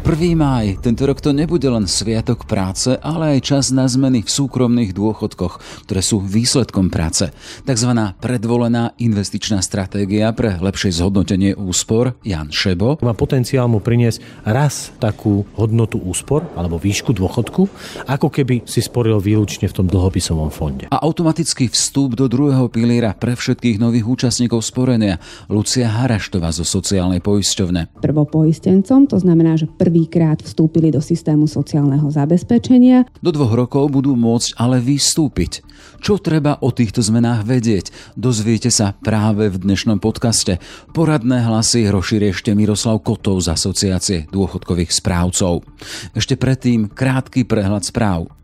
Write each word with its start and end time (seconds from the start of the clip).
1. 0.00 0.32
máj. 0.32 0.80
Tento 0.80 1.04
rok 1.04 1.20
to 1.20 1.36
nebude 1.36 1.68
len 1.68 1.84
sviatok 1.84 2.48
práce, 2.48 2.96
ale 3.04 3.36
aj 3.36 3.40
čas 3.44 3.64
na 3.68 3.84
zmeny 3.84 4.24
v 4.24 4.32
súkromných 4.32 4.96
dôchodkoch, 4.96 5.84
ktoré 5.84 6.00
sú 6.00 6.24
výsledkom 6.24 6.88
práce. 6.88 7.28
Takzvaná 7.68 8.16
predvolená 8.16 8.96
investičná 8.96 9.60
stratégia 9.60 10.32
pre 10.32 10.56
lepšie 10.56 10.96
zhodnotenie 10.96 11.52
úspor 11.52 12.16
Jan 12.24 12.48
Šebo. 12.48 12.96
Má 13.04 13.12
potenciál 13.12 13.68
mu 13.68 13.84
priniesť 13.84 14.24
raz 14.48 14.88
takú 14.96 15.44
hodnotu 15.54 16.00
úspor 16.00 16.48
alebo 16.56 16.80
výšku 16.80 17.12
dôchodku, 17.12 17.68
ako 18.08 18.28
keby 18.32 18.64
si 18.64 18.80
sporil 18.80 19.20
výlučne 19.20 19.68
v 19.68 19.76
tom 19.78 19.86
dlhopisovom 19.86 20.48
fonde. 20.48 20.88
A 20.88 21.04
automatický 21.04 21.68
vstup 21.68 22.16
do 22.16 22.24
druhého 22.26 22.72
piliera 22.72 23.12
pre 23.12 23.36
všetkých 23.36 23.76
nových 23.76 24.08
účastníkov 24.08 24.64
sporenia. 24.64 25.20
Lucia 25.52 25.92
Haraštová 25.92 26.56
zo 26.56 26.64
sociálnej 26.64 27.20
poisťovne. 27.20 28.00
Prvopoistencom, 28.00 29.04
to 29.06 29.20
znamená, 29.20 29.60
že 29.60 29.68
prvý 29.68 29.99
prvýkrát 30.00 30.40
vstúpili 30.40 30.88
do 30.88 31.04
systému 31.04 31.44
sociálneho 31.44 32.08
zabezpečenia. 32.08 33.04
Do 33.20 33.36
dvoch 33.36 33.52
rokov 33.52 33.92
budú 33.92 34.16
môcť 34.16 34.56
ale 34.56 34.80
vystúpiť. 34.80 35.60
Čo 36.00 36.16
treba 36.16 36.56
o 36.64 36.72
týchto 36.72 37.04
zmenách 37.04 37.44
vedieť? 37.44 37.92
Dozviete 38.16 38.72
sa 38.72 38.96
práve 38.96 39.52
v 39.52 39.60
dnešnom 39.60 40.00
podcaste. 40.00 40.56
Poradné 40.96 41.44
hlasy 41.44 41.92
rozšíri 41.92 42.32
ešte 42.32 42.56
Miroslav 42.56 43.04
Kotov 43.04 43.44
z 43.44 43.52
Asociácie 43.52 44.18
dôchodkových 44.32 44.88
správcov. 44.88 45.68
Ešte 46.16 46.40
predtým 46.40 46.88
krátky 46.88 47.44
prehľad 47.44 47.84
správ. 47.84 48.39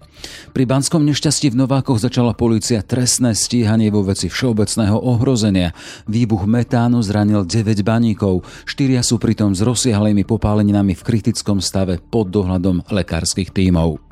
Pri 0.53 0.65
banskom 0.65 1.05
nešťastí 1.05 1.53
v 1.53 1.61
Novákoch 1.65 2.01
začala 2.01 2.33
polícia 2.33 2.81
trestné 2.81 3.37
stíhanie 3.37 3.93
vo 3.93 4.07
veci 4.07 4.33
všeobecného 4.33 4.97
ohrozenia. 4.97 5.77
Výbuch 6.09 6.49
metánu 6.49 7.05
zranil 7.05 7.45
9 7.45 7.85
baníkov, 7.85 8.47
štyria 8.65 9.05
sú 9.05 9.21
pritom 9.21 9.53
s 9.53 9.61
rozsiahlými 9.61 10.25
popáleninami 10.25 10.97
v 10.97 11.07
kritickom 11.07 11.61
stave 11.61 12.01
pod 12.01 12.33
dohľadom 12.33 12.89
lekárskych 12.89 13.53
tímov. 13.53 14.07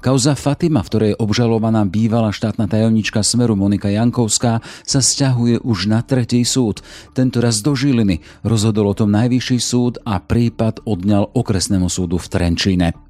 Kauza 0.00 0.32
Fatima, 0.32 0.80
v 0.80 0.88
ktorej 0.88 1.12
obžalovaná 1.20 1.84
bývalá 1.84 2.32
štátna 2.32 2.64
tajomnička 2.64 3.20
Smeru 3.20 3.56
Monika 3.56 3.92
Jankovská, 3.92 4.64
sa 4.64 5.00
stiahuje 5.04 5.60
už 5.60 5.88
na 5.92 6.00
tretí 6.00 6.40
súd. 6.48 6.80
Tento 7.12 7.44
raz 7.44 7.60
do 7.60 7.76
Žiliny 7.76 8.24
rozhodol 8.40 8.92
o 8.92 8.96
tom 8.96 9.12
najvyšší 9.12 9.58
súd 9.60 10.00
a 10.08 10.18
prípad 10.18 10.84
odňal 10.88 11.28
okresnému 11.36 11.92
súdu 11.92 12.16
v 12.16 12.26
Trenčíne. 12.32 13.09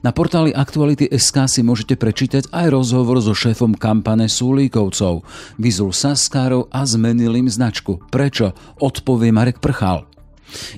Na 0.00 0.10
portáli 0.14 0.54
Aktuality 0.54 1.10
SK 1.10 1.48
si 1.48 1.60
môžete 1.64 1.98
prečítať 1.98 2.50
aj 2.50 2.72
rozhovor 2.72 3.18
so 3.22 3.32
šéfom 3.32 3.74
kampane 3.76 4.26
Súlíkovcov. 4.28 5.26
Vyzul 5.58 5.90
Saskárov 5.90 6.68
a 6.70 6.86
zmenil 6.86 7.36
im 7.38 7.48
značku. 7.48 8.02
Prečo? 8.10 8.52
Odpovie 8.78 9.30
Marek 9.30 9.58
Prchal. 9.58 10.12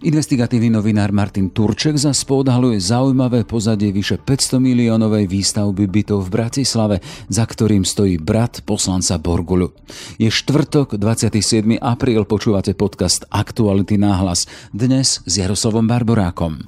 Investigatívny 0.07 0.71
novinár 0.71 1.11
Martin 1.11 1.51
Turček 1.51 1.99
za 1.99 2.15
odhaluje 2.15 2.79
zaujímavé 2.79 3.43
pozadie 3.43 3.91
vyše 3.91 4.23
500 4.23 4.63
miliónovej 4.63 5.27
výstavby 5.27 5.85
bytov 5.91 6.31
v 6.31 6.33
Bratislave, 6.33 6.97
za 7.27 7.45
ktorým 7.45 7.83
stojí 7.83 8.19
brat 8.19 8.63
poslanca 8.63 9.19
Borgulu. 9.19 9.75
Je 10.19 10.31
štvrtok, 10.31 10.99
27. 10.99 11.79
apríl, 11.79 12.23
počúvate 12.27 12.75
podcast 12.75 13.27
Aktuality 13.31 13.99
náhlas. 13.99 14.47
Dnes 14.71 15.23
s 15.27 15.33
Jaroslavom 15.39 15.87
Barborákom. 15.87 16.67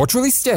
Počuli 0.00 0.32
ste? 0.32 0.56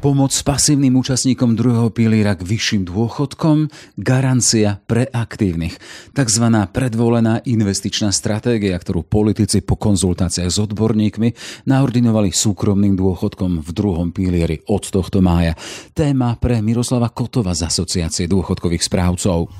Pomoc 0.00 0.32
pasívnym 0.32 0.96
účastníkom 0.96 1.52
druhého 1.52 1.92
piliera 1.92 2.32
k 2.32 2.40
vyšším 2.40 2.88
dôchodkom, 2.88 3.68
garancia 4.00 4.80
pre 4.88 5.04
aktívnych. 5.04 5.76
Takzvaná 6.16 6.64
predvolená 6.72 7.44
investičná 7.44 8.08
stratégia, 8.08 8.80
ktorú 8.80 9.04
politici 9.04 9.60
po 9.60 9.76
konzultáciách 9.76 10.48
s 10.48 10.56
odborníkmi 10.56 11.36
naordinovali 11.68 12.32
súkromným 12.32 12.96
dôchodkom 12.96 13.60
v 13.60 13.70
druhom 13.76 14.08
pilieri 14.08 14.64
od 14.72 14.88
tohto 14.88 15.20
mája. 15.20 15.52
Téma 15.92 16.32
pre 16.40 16.64
Miroslava 16.64 17.12
Kotova 17.12 17.52
z 17.52 17.68
Asociácie 17.68 18.24
dôchodkových 18.24 18.80
správcov 18.80 19.52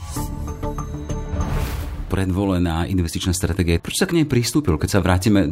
predvolená 2.11 2.91
investičná 2.91 3.31
stratégia. 3.31 3.79
Prečo 3.79 4.03
sa 4.03 4.11
k 4.11 4.19
nej 4.19 4.27
pristúpil? 4.27 4.75
Keď 4.75 4.91
sa 4.91 5.01
vrátime 5.01 5.47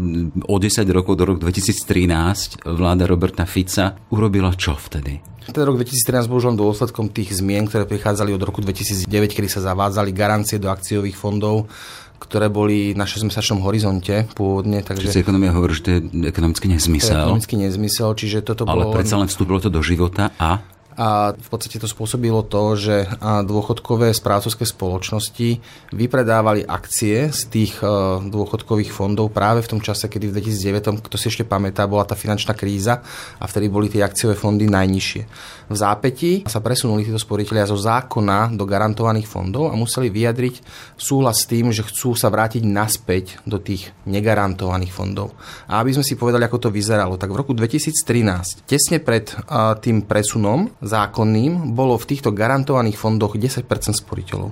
o 0.50 0.56
10 0.58 0.82
rokov 0.91 1.14
do 1.14 1.24
roku 1.30 1.38
2013, 1.46 2.66
vláda 2.66 3.06
Roberta 3.06 3.46
Fica 3.46 3.94
urobila 4.10 4.50
čo 4.58 4.74
vtedy? 4.74 5.22
Ten 5.48 5.64
rok 5.64 5.80
2013 5.80 6.28
bol 6.28 6.42
už 6.42 6.52
len 6.52 6.58
dôsledkom 6.60 7.08
tých 7.08 7.41
zmien, 7.41 7.64
ktoré 7.64 7.88
prichádzali 7.88 8.36
od 8.36 8.42
roku 8.44 8.60
2009, 8.60 9.08
kedy 9.32 9.48
sa 9.48 9.64
zavádzali 9.64 10.12
garancie 10.12 10.60
do 10.60 10.69
akciových 10.69 11.16
fondov 11.16 11.70
ktoré 12.19 12.50
boli 12.50 12.98
na 12.98 13.06
6-mesačnom 13.06 13.62
horizonte 13.62 14.26
pôvodne. 14.34 14.82
Takže 14.82 15.06
Čiže 15.06 15.22
ekonomia 15.22 15.54
hovorí, 15.54 15.78
že 15.78 15.82
to 15.86 15.90
je 15.94 16.00
ekonomický 16.34 16.66
nezmysel. 16.66 17.14
To 17.14 17.14
je 17.14 17.25
ekonomický 17.30 17.56
nezmysel, 17.62 18.10
čiže 18.19 18.38
toto 18.42 18.66
Ale 18.66 18.90
bolo... 18.90 18.94
predsa 18.98 19.22
len 19.22 19.30
vstúpilo 19.30 19.62
to 19.62 19.70
do 19.70 19.78
života 19.80 20.34
a 20.36 20.58
a 20.98 21.31
v 21.31 21.48
podstate 21.48 21.78
to 21.78 21.86
spôsobilo 21.86 22.42
to, 22.42 22.75
že 22.75 23.06
dôchodkové 23.22 24.10
správcovské 24.10 24.66
spoločnosti 24.66 25.62
vypredávali 25.94 26.66
akcie 26.66 27.31
z 27.31 27.41
tých 27.47 27.78
e, 27.78 27.86
dôchodkových 28.26 28.91
fondov 28.91 29.31
práve 29.31 29.62
v 29.62 29.70
tom 29.70 29.81
čase, 29.81 30.10
kedy 30.10 30.26
v 30.26 30.42
2009, 30.42 31.06
kto 31.06 31.14
si 31.14 31.31
ešte 31.31 31.47
pamätá, 31.47 31.87
bola 31.87 32.03
tá 32.03 32.19
finančná 32.19 32.58
kríza 32.58 32.98
a 33.38 33.44
vtedy 33.47 33.70
boli 33.70 33.87
tie 33.87 34.03
akciové 34.03 34.34
fondy 34.34 34.66
najnižšie. 34.66 35.22
V 35.70 35.76
zápäti 35.78 36.42
sa 36.50 36.58
presunuli 36.58 37.06
títo 37.06 37.20
sporiteľia 37.22 37.70
zo 37.70 37.78
zákona 37.78 38.58
do 38.58 38.66
garantovaných 38.66 39.31
fondov 39.31 39.70
a 39.70 39.78
museli 39.78 40.10
vyjadriť 40.10 40.66
súhlas 40.98 41.44
s 41.44 41.48
tým, 41.48 41.70
že 41.70 41.87
chcú 41.87 42.19
sa 42.19 42.26
vrátiť 42.26 42.66
naspäť 42.66 43.38
do 43.47 43.62
tých 43.62 43.94
negarantovaných 44.03 44.91
fondov. 44.91 45.38
A 45.70 45.78
aby 45.78 45.94
sme 45.94 46.03
si 46.03 46.19
povedali, 46.19 46.42
ako 46.42 46.66
to 46.66 46.75
vyzeralo, 46.75 47.14
tak 47.14 47.31
v 47.31 47.38
roku 47.38 47.54
2013, 47.54 48.66
tesne 48.66 48.98
pred 48.98 49.31
tým 49.78 50.03
presunom 50.03 50.72
zákonným 50.88 51.76
bolo 51.76 52.00
v 52.00 52.09
týchto 52.09 52.32
garantovaných 52.32 52.97
fondoch 52.97 53.37
10% 53.37 53.69
sporiteľov. 53.93 54.50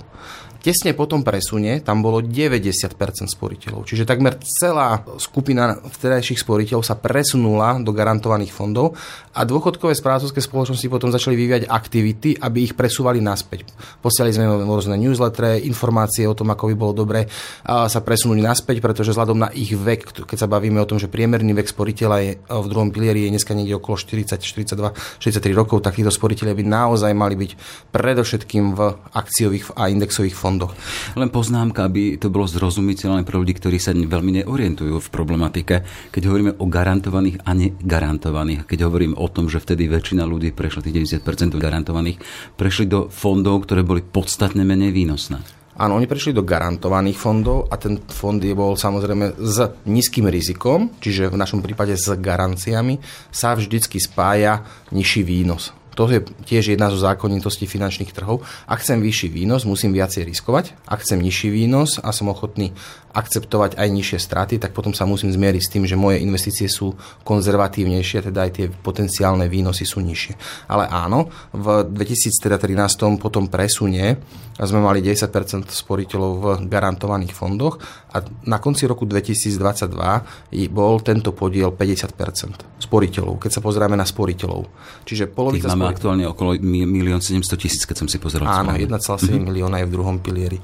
Tesne 0.61 0.93
po 0.97 1.07
tom 1.07 1.23
presune 1.23 1.79
tam 1.81 2.03
bolo 2.03 2.21
90% 2.25 2.97
sporiteľov. 3.27 3.87
Čiže 3.87 4.09
takmer 4.09 4.39
celá 4.43 5.03
skupina 5.21 5.79
vtedajších 5.79 6.43
sporiteľov 6.43 6.83
sa 6.83 6.99
presunula 6.99 7.79
do 7.83 7.95
garantovaných 7.95 8.51
fondov 8.51 8.99
a 9.37 9.45
dôchodkové 9.45 9.93
správcovské 9.93 10.41
spoločnosti 10.41 10.89
potom 10.91 11.13
začali 11.13 11.37
vyvíjať 11.37 11.63
aktivity, 11.69 12.41
aby 12.41 12.67
ich 12.67 12.75
presúvali 12.75 13.21
naspäť. 13.21 13.69
Posiali 14.01 14.33
sme 14.33 14.49
rôzne 14.65 14.97
newslettere, 14.97 15.61
informácie 15.63 16.25
o 16.27 16.35
tom, 16.35 16.51
ako 16.51 16.73
by 16.73 16.75
bolo 16.75 16.93
dobre 16.97 17.29
sa 17.67 18.01
presunúť 18.01 18.41
naspäť, 18.41 18.81
pretože 18.81 19.13
vzhľadom 19.13 19.37
na 19.37 19.53
ich 19.53 19.77
vek, 19.77 20.25
keď 20.25 20.39
sa 20.45 20.49
bavíme 20.49 20.81
o 20.81 20.89
tom, 20.89 20.97
že 20.97 21.11
priemerný 21.11 21.53
vek 21.53 21.69
sporiteľa 21.69 22.17
je 22.25 22.33
v 22.47 22.67
druhom 22.73 22.89
pilieri 22.91 23.29
je 23.29 23.33
dneska 23.37 23.53
niekde 23.53 23.77
okolo 23.77 24.01
40, 24.01 24.41
42, 24.41 25.21
63 25.21 25.53
rokov, 25.53 25.85
tak 25.85 26.01
títo 26.01 26.11
sporiteľe 26.11 26.57
by 26.57 26.65
naozaj 26.65 27.13
mali 27.13 27.37
byť 27.37 27.51
predovšetkým 27.93 28.65
v 28.73 28.81
akciových 29.13 29.77
a 29.77 29.93
indexových 29.93 30.33
fondoch 30.33 30.46
fondoch. 30.47 30.79
Len 31.19 31.27
poznámka, 31.35 31.91
aby 31.91 32.15
to 32.23 32.31
bolo 32.31 32.47
zrozumiteľné 32.47 33.27
pre 33.27 33.35
ľudí, 33.35 33.59
ktorí 33.59 33.83
sa 33.83 33.91
veľmi 33.91 34.43
neorientujú 34.43 35.03
v 35.03 35.09
problematike. 35.11 35.83
Keď 36.15 36.23
hovoríme 36.23 36.53
o 36.63 36.65
garantovaných 36.71 37.43
a 37.43 37.51
negarantovaných, 37.51 38.63
keď 38.71 38.87
hovorím 38.87 39.19
o 39.19 39.27
tom, 39.27 39.51
že 39.51 39.59
vtedy 39.59 39.91
väčšina 39.91 40.23
ľudí 40.23 40.55
prešla 40.55 40.87
tých 40.87 41.19
90% 41.19 41.59
garantovaných, 41.59 42.23
prešli 42.55 42.87
do 42.87 43.11
fondov, 43.11 43.67
ktoré 43.67 43.83
boli 43.83 44.07
podstatne 44.07 44.63
menej 44.63 44.95
výnosné. 44.95 45.43
Áno, 45.77 46.01
oni 46.01 46.09
prešli 46.09 46.33
do 46.33 46.41
garantovaných 46.41 47.21
fondov 47.21 47.69
a 47.69 47.77
ten 47.77 48.01
fond 48.09 48.41
je 48.41 48.57
bol 48.57 48.81
samozrejme 48.81 49.37
s 49.37 49.61
nízkym 49.85 50.25
rizikom, 50.25 50.97
čiže 51.05 51.29
v 51.29 51.37
našom 51.37 51.61
prípade 51.61 51.93
s 51.93 52.09
garanciami 52.17 52.97
sa 53.29 53.53
vždycky 53.53 54.01
spája 54.01 54.65
nižší 54.89 55.21
výnos. 55.21 55.77
To 55.97 56.05
je 56.13 56.21
tiež 56.21 56.77
jedna 56.77 56.93
zo 56.93 57.01
zákonitostí 57.01 57.65
finančných 57.65 58.13
trhov. 58.13 58.45
Ak 58.69 58.85
chcem 58.85 59.01
vyšší 59.01 59.33
výnos, 59.33 59.65
musím 59.65 59.97
viacej 59.97 60.29
riskovať. 60.29 60.77
Ak 60.85 61.01
chcem 61.01 61.19
nižší 61.19 61.49
výnos 61.49 61.97
a 61.99 62.13
som 62.13 62.29
ochotný 62.29 62.77
akceptovať 63.17 63.81
aj 63.81 63.89
nižšie 63.89 64.19
straty, 64.21 64.55
tak 64.61 64.77
potom 64.77 64.93
sa 64.93 65.09
musím 65.09 65.33
zmieriť 65.33 65.63
s 65.65 65.73
tým, 65.73 65.89
že 65.89 65.97
moje 65.97 66.21
investície 66.21 66.69
sú 66.69 66.93
konzervatívnejšie, 67.25 68.29
teda 68.29 68.45
aj 68.45 68.51
tie 68.53 68.67
potenciálne 68.69 69.49
výnosy 69.49 69.89
sú 69.89 70.05
nižšie. 70.05 70.69
Ale 70.69 70.85
áno, 70.85 71.33
v 71.57 71.89
2013 71.89 73.17
potom 73.17 73.49
presune 73.49 74.21
sme 74.61 74.81
mali 74.85 75.01
10% 75.01 75.33
sporiteľov 75.73 76.33
v 76.37 76.45
garantovaných 76.69 77.33
fondoch 77.33 77.81
a 78.13 78.21
na 78.45 78.61
konci 78.61 78.85
roku 78.85 79.09
2022 79.09 80.73
bol 80.73 81.01
tento 81.01 81.33
podiel 81.33 81.73
50% 81.73 82.85
sporiteľov, 82.85 83.41
keď 83.41 83.51
sa 83.53 83.61
pozrieme 83.65 83.97
na 83.97 84.05
sporiteľov. 84.05 84.69
Čiže 85.09 85.33
polovica 85.33 85.73
Máme 85.87 85.95
aktuálne 85.95 86.25
okolo 86.27 86.59
1 86.59 86.67
700 86.67 87.63
tisíc, 87.63 87.83
keď 87.87 87.97
som 88.03 88.09
si 88.11 88.19
pozeral. 88.19 88.51
Áno, 88.51 88.75
1,7 88.75 88.91
mm-hmm. 88.91 89.43
milióna 89.47 89.77
je 89.79 89.87
v 89.87 89.93
druhom 89.95 90.17
pilieri. 90.19 90.59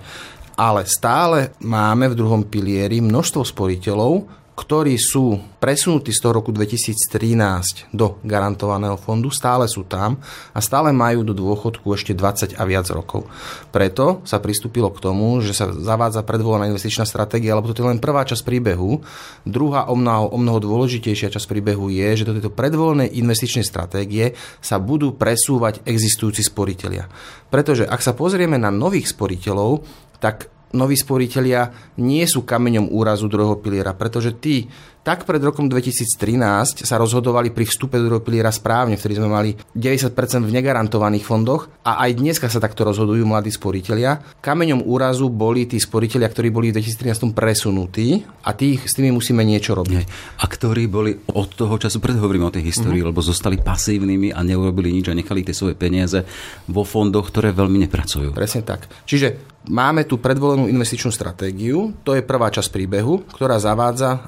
Ale 0.59 0.85
stále 0.85 1.55
máme 1.63 2.11
v 2.11 2.19
druhom 2.19 2.43
pilieri 2.45 2.99
množstvo 2.99 3.47
sporiteľov, 3.47 4.42
ktorí 4.53 5.01
sú 5.01 5.41
presunutí 5.57 6.13
z 6.13 6.21
toho 6.21 6.37
roku 6.37 6.53
2013 6.53 7.89
do 7.89 8.21
garantovaného 8.21 9.01
fondu, 9.01 9.33
stále 9.33 9.65
sú 9.65 9.89
tam 9.89 10.21
a 10.53 10.61
stále 10.61 10.93
majú 10.93 11.25
do 11.25 11.33
dôchodku 11.33 11.89
ešte 11.97 12.13
20 12.13 12.61
a 12.61 12.63
viac 12.69 12.85
rokov. 12.93 13.25
Preto 13.73 14.21
sa 14.29 14.45
pristúpilo 14.45 14.93
k 14.93 15.01
tomu, 15.01 15.41
že 15.41 15.57
sa 15.57 15.73
zavádza 15.73 16.21
predvolená 16.21 16.69
investičná 16.69 17.09
stratégia, 17.09 17.57
lebo 17.57 17.73
to 17.73 17.81
je 17.81 17.91
len 17.97 18.03
prvá 18.03 18.29
časť 18.29 18.45
príbehu. 18.45 19.01
Druhá 19.49 19.89
o 19.89 19.97
mnoho, 19.97 20.29
o 20.29 20.37
mnoho 20.37 20.61
dôležitejšia 20.61 21.33
časť 21.33 21.49
príbehu 21.49 21.89
je, 21.89 22.09
že 22.21 22.29
do 22.29 22.37
tejto 22.37 22.53
predvolenej 22.53 23.09
investičnej 23.09 23.65
stratégie 23.65 24.37
sa 24.61 24.77
budú 24.77 25.17
presúvať 25.17 25.81
existujúci 25.89 26.45
sporiteľia. 26.45 27.09
Pretože 27.49 27.89
ak 27.89 28.05
sa 28.05 28.13
pozrieme 28.13 28.61
na 28.61 28.69
nových 28.69 29.09
sporiteľov, 29.09 29.85
tak 30.21 30.53
noví 30.73 30.97
sporiteľia 30.97 31.95
nie 32.01 32.25
sú 32.25 32.45
kameňom 32.45 32.93
úrazu 32.93 33.29
druhého 33.29 33.61
piliera, 33.61 33.93
pretože 33.97 34.37
tí 34.37 34.69
tak 35.03 35.27
pred 35.27 35.43
rokom 35.43 35.67
2013 35.67 36.87
sa 36.87 36.95
rozhodovali 36.95 37.51
pri 37.51 37.67
vstupe 37.67 37.99
do 37.99 38.07
druhého 38.07 38.23
piliera 38.23 38.55
správne, 38.55 38.95
vtedy 38.95 39.19
sme 39.19 39.27
mali 39.27 39.51
90% 39.75 40.15
v 40.47 40.55
negarantovaných 40.55 41.27
fondoch 41.27 41.67
a 41.83 42.07
aj 42.07 42.23
dneska 42.23 42.47
sa 42.47 42.63
takto 42.63 42.87
rozhodujú 42.87 43.27
mladí 43.27 43.51
sporiteľia. 43.51 44.39
Kameňom 44.39 44.87
úrazu 44.87 45.27
boli 45.27 45.67
tí 45.67 45.83
sporiteľia, 45.83 46.31
ktorí 46.31 46.49
boli 46.55 46.71
v 46.71 46.79
2013 46.79 47.35
presunutí 47.35 48.23
a 48.47 48.55
tých, 48.55 48.87
s 48.87 48.95
tými 48.95 49.11
musíme 49.11 49.43
niečo 49.43 49.75
robiť. 49.75 50.07
A 50.39 50.45
ktorí 50.47 50.87
boli 50.87 51.19
od 51.35 51.51
toho 51.51 51.75
času, 51.83 51.99
preto 51.99 52.23
hovorím 52.23 52.47
o 52.47 52.55
tej 52.55 52.71
histórii, 52.71 53.03
mm-hmm. 53.03 53.11
lebo 53.11 53.27
zostali 53.27 53.59
pasívnymi 53.59 54.31
a 54.31 54.41
neurobili 54.47 54.95
nič 54.95 55.11
a 55.11 55.19
nechali 55.19 55.43
tie 55.43 55.55
svoje 55.55 55.75
peniaze 55.75 56.23
vo 56.71 56.87
fondoch, 56.87 57.27
ktoré 57.27 57.51
veľmi 57.51 57.83
nepracujú. 57.91 58.31
Presne 58.31 58.63
tak. 58.63 58.87
Čiže 59.03 59.53
Máme 59.63 60.03
tu 60.11 60.19
predvolenú 60.19 60.67
investičnú 60.67 61.15
stratégiu, 61.15 61.95
to 62.03 62.19
je 62.19 62.27
prvá 62.27 62.51
časť 62.51 62.67
príbehu, 62.75 63.23
ktorá 63.31 63.63
zavádza 63.63 64.27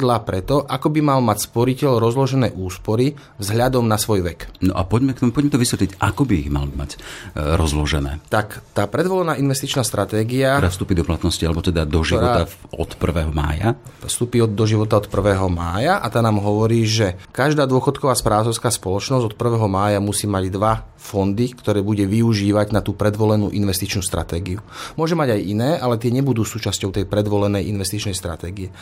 pravidlá 0.00 0.24
preto, 0.24 0.64
ako 0.64 0.88
by 0.96 1.00
mal 1.04 1.20
mať 1.20 1.44
sporiteľ 1.52 2.00
rozložené 2.00 2.56
úspory 2.56 3.20
vzhľadom 3.36 3.84
na 3.84 4.00
svoj 4.00 4.24
vek. 4.24 4.64
No 4.64 4.72
a 4.72 4.88
poďme 4.88 5.12
k 5.12 5.20
tomu, 5.20 5.36
poďme 5.36 5.52
to 5.52 5.60
vysvetliť, 5.60 6.00
ako 6.00 6.24
by 6.24 6.34
ich 6.40 6.48
mal 6.48 6.64
mať 6.72 6.96
e, 6.96 6.98
rozložené. 7.36 8.24
Tak 8.32 8.64
tá 8.72 8.88
predvolená 8.88 9.36
investičná 9.36 9.84
stratégia... 9.84 10.56
Ktorá 10.56 10.72
vstúpi 10.72 10.96
do 10.96 11.04
platnosti, 11.04 11.44
alebo 11.44 11.60
teda 11.60 11.84
do 11.84 12.00
života 12.00 12.48
od 12.72 12.96
1. 12.96 13.28
mája? 13.36 13.76
Vstúpi 14.08 14.40
od, 14.40 14.56
do 14.56 14.64
života 14.64 14.96
od 14.96 15.04
1. 15.04 15.36
mája 15.52 16.00
a 16.00 16.06
tá 16.08 16.24
nám 16.24 16.40
hovorí, 16.40 16.88
že 16.88 17.20
každá 17.36 17.68
dôchodková 17.68 18.16
správcovská 18.16 18.72
spoločnosť 18.72 19.28
od 19.28 19.34
1. 19.36 19.68
mája 19.68 20.00
musí 20.00 20.24
mať 20.24 20.48
dva 20.48 20.88
fondy, 20.96 21.52
ktoré 21.52 21.84
bude 21.84 22.08
využívať 22.08 22.72
na 22.72 22.80
tú 22.80 22.96
predvolenú 22.96 23.52
investičnú 23.52 24.00
stratégiu. 24.00 24.64
Môže 24.96 25.12
mať 25.12 25.36
aj 25.36 25.40
iné, 25.44 25.70
ale 25.76 26.00
tie 26.00 26.08
nebudú 26.08 26.44
súčasťou 26.44 26.88
tej 26.88 27.04
predvolenej 27.04 27.68
investičnej 27.68 28.16
stratégie. 28.16 28.72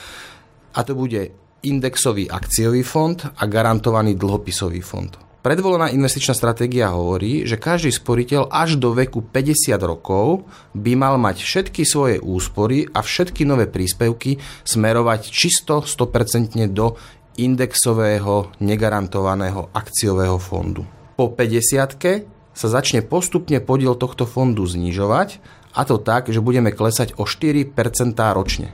A 0.78 0.86
to 0.86 0.94
bude 0.94 1.34
indexový 1.66 2.30
akciový 2.30 2.86
fond 2.86 3.18
a 3.18 3.42
garantovaný 3.50 4.14
dlhopisový 4.14 4.78
fond. 4.78 5.10
Predvolená 5.42 5.90
investičná 5.90 6.38
stratégia 6.38 6.94
hovorí, 6.94 7.42
že 7.42 7.58
každý 7.58 7.90
sporiteľ 7.90 8.46
až 8.46 8.78
do 8.78 8.94
veku 8.94 9.26
50 9.26 9.74
rokov 9.82 10.46
by 10.78 10.92
mal 10.94 11.18
mať 11.18 11.42
všetky 11.42 11.82
svoje 11.82 12.22
úspory 12.22 12.86
a 12.94 13.02
všetky 13.02 13.42
nové 13.42 13.66
príspevky 13.66 14.38
smerovať 14.62 15.20
čisto 15.26 15.82
100% 15.82 16.54
do 16.70 16.94
indexového 17.38 18.54
negarantovaného 18.62 19.74
akciového 19.74 20.38
fondu 20.38 20.86
po 21.18 21.34
50 21.34 21.98
sa 22.54 22.68
začne 22.70 23.02
postupne 23.02 23.58
podiel 23.58 23.98
tohto 23.98 24.22
fondu 24.22 24.62
znižovať 24.62 25.42
a 25.74 25.82
to 25.82 25.98
tak, 25.98 26.30
že 26.30 26.38
budeme 26.38 26.70
klesať 26.70 27.18
o 27.18 27.26
4% 27.26 27.74
ročne. 28.38 28.70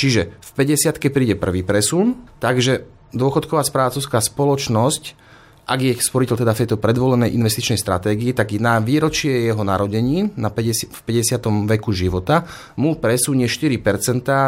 Čiže 0.00 0.32
v 0.32 0.50
50 0.56 0.96
príde 1.12 1.36
prvý 1.36 1.60
presun, 1.60 2.16
takže 2.40 2.88
dôchodková 3.12 3.60
správcovská 3.60 4.24
spoločnosť, 4.24 5.28
ak 5.68 5.80
je 5.84 5.92
sporiteľ 5.92 6.40
teda 6.40 6.56
v 6.56 6.60
tejto 6.64 6.80
predvolenej 6.80 7.36
investičnej 7.36 7.76
stratégii, 7.76 8.32
tak 8.32 8.56
na 8.56 8.80
výročie 8.80 9.44
jeho 9.44 9.60
narodení 9.60 10.32
na 10.40 10.48
50, 10.48 10.88
v 10.88 11.00
50. 11.04 11.68
veku 11.68 11.92
života 11.92 12.48
mu 12.80 12.96
presunie 12.96 13.44
4% 13.44 13.76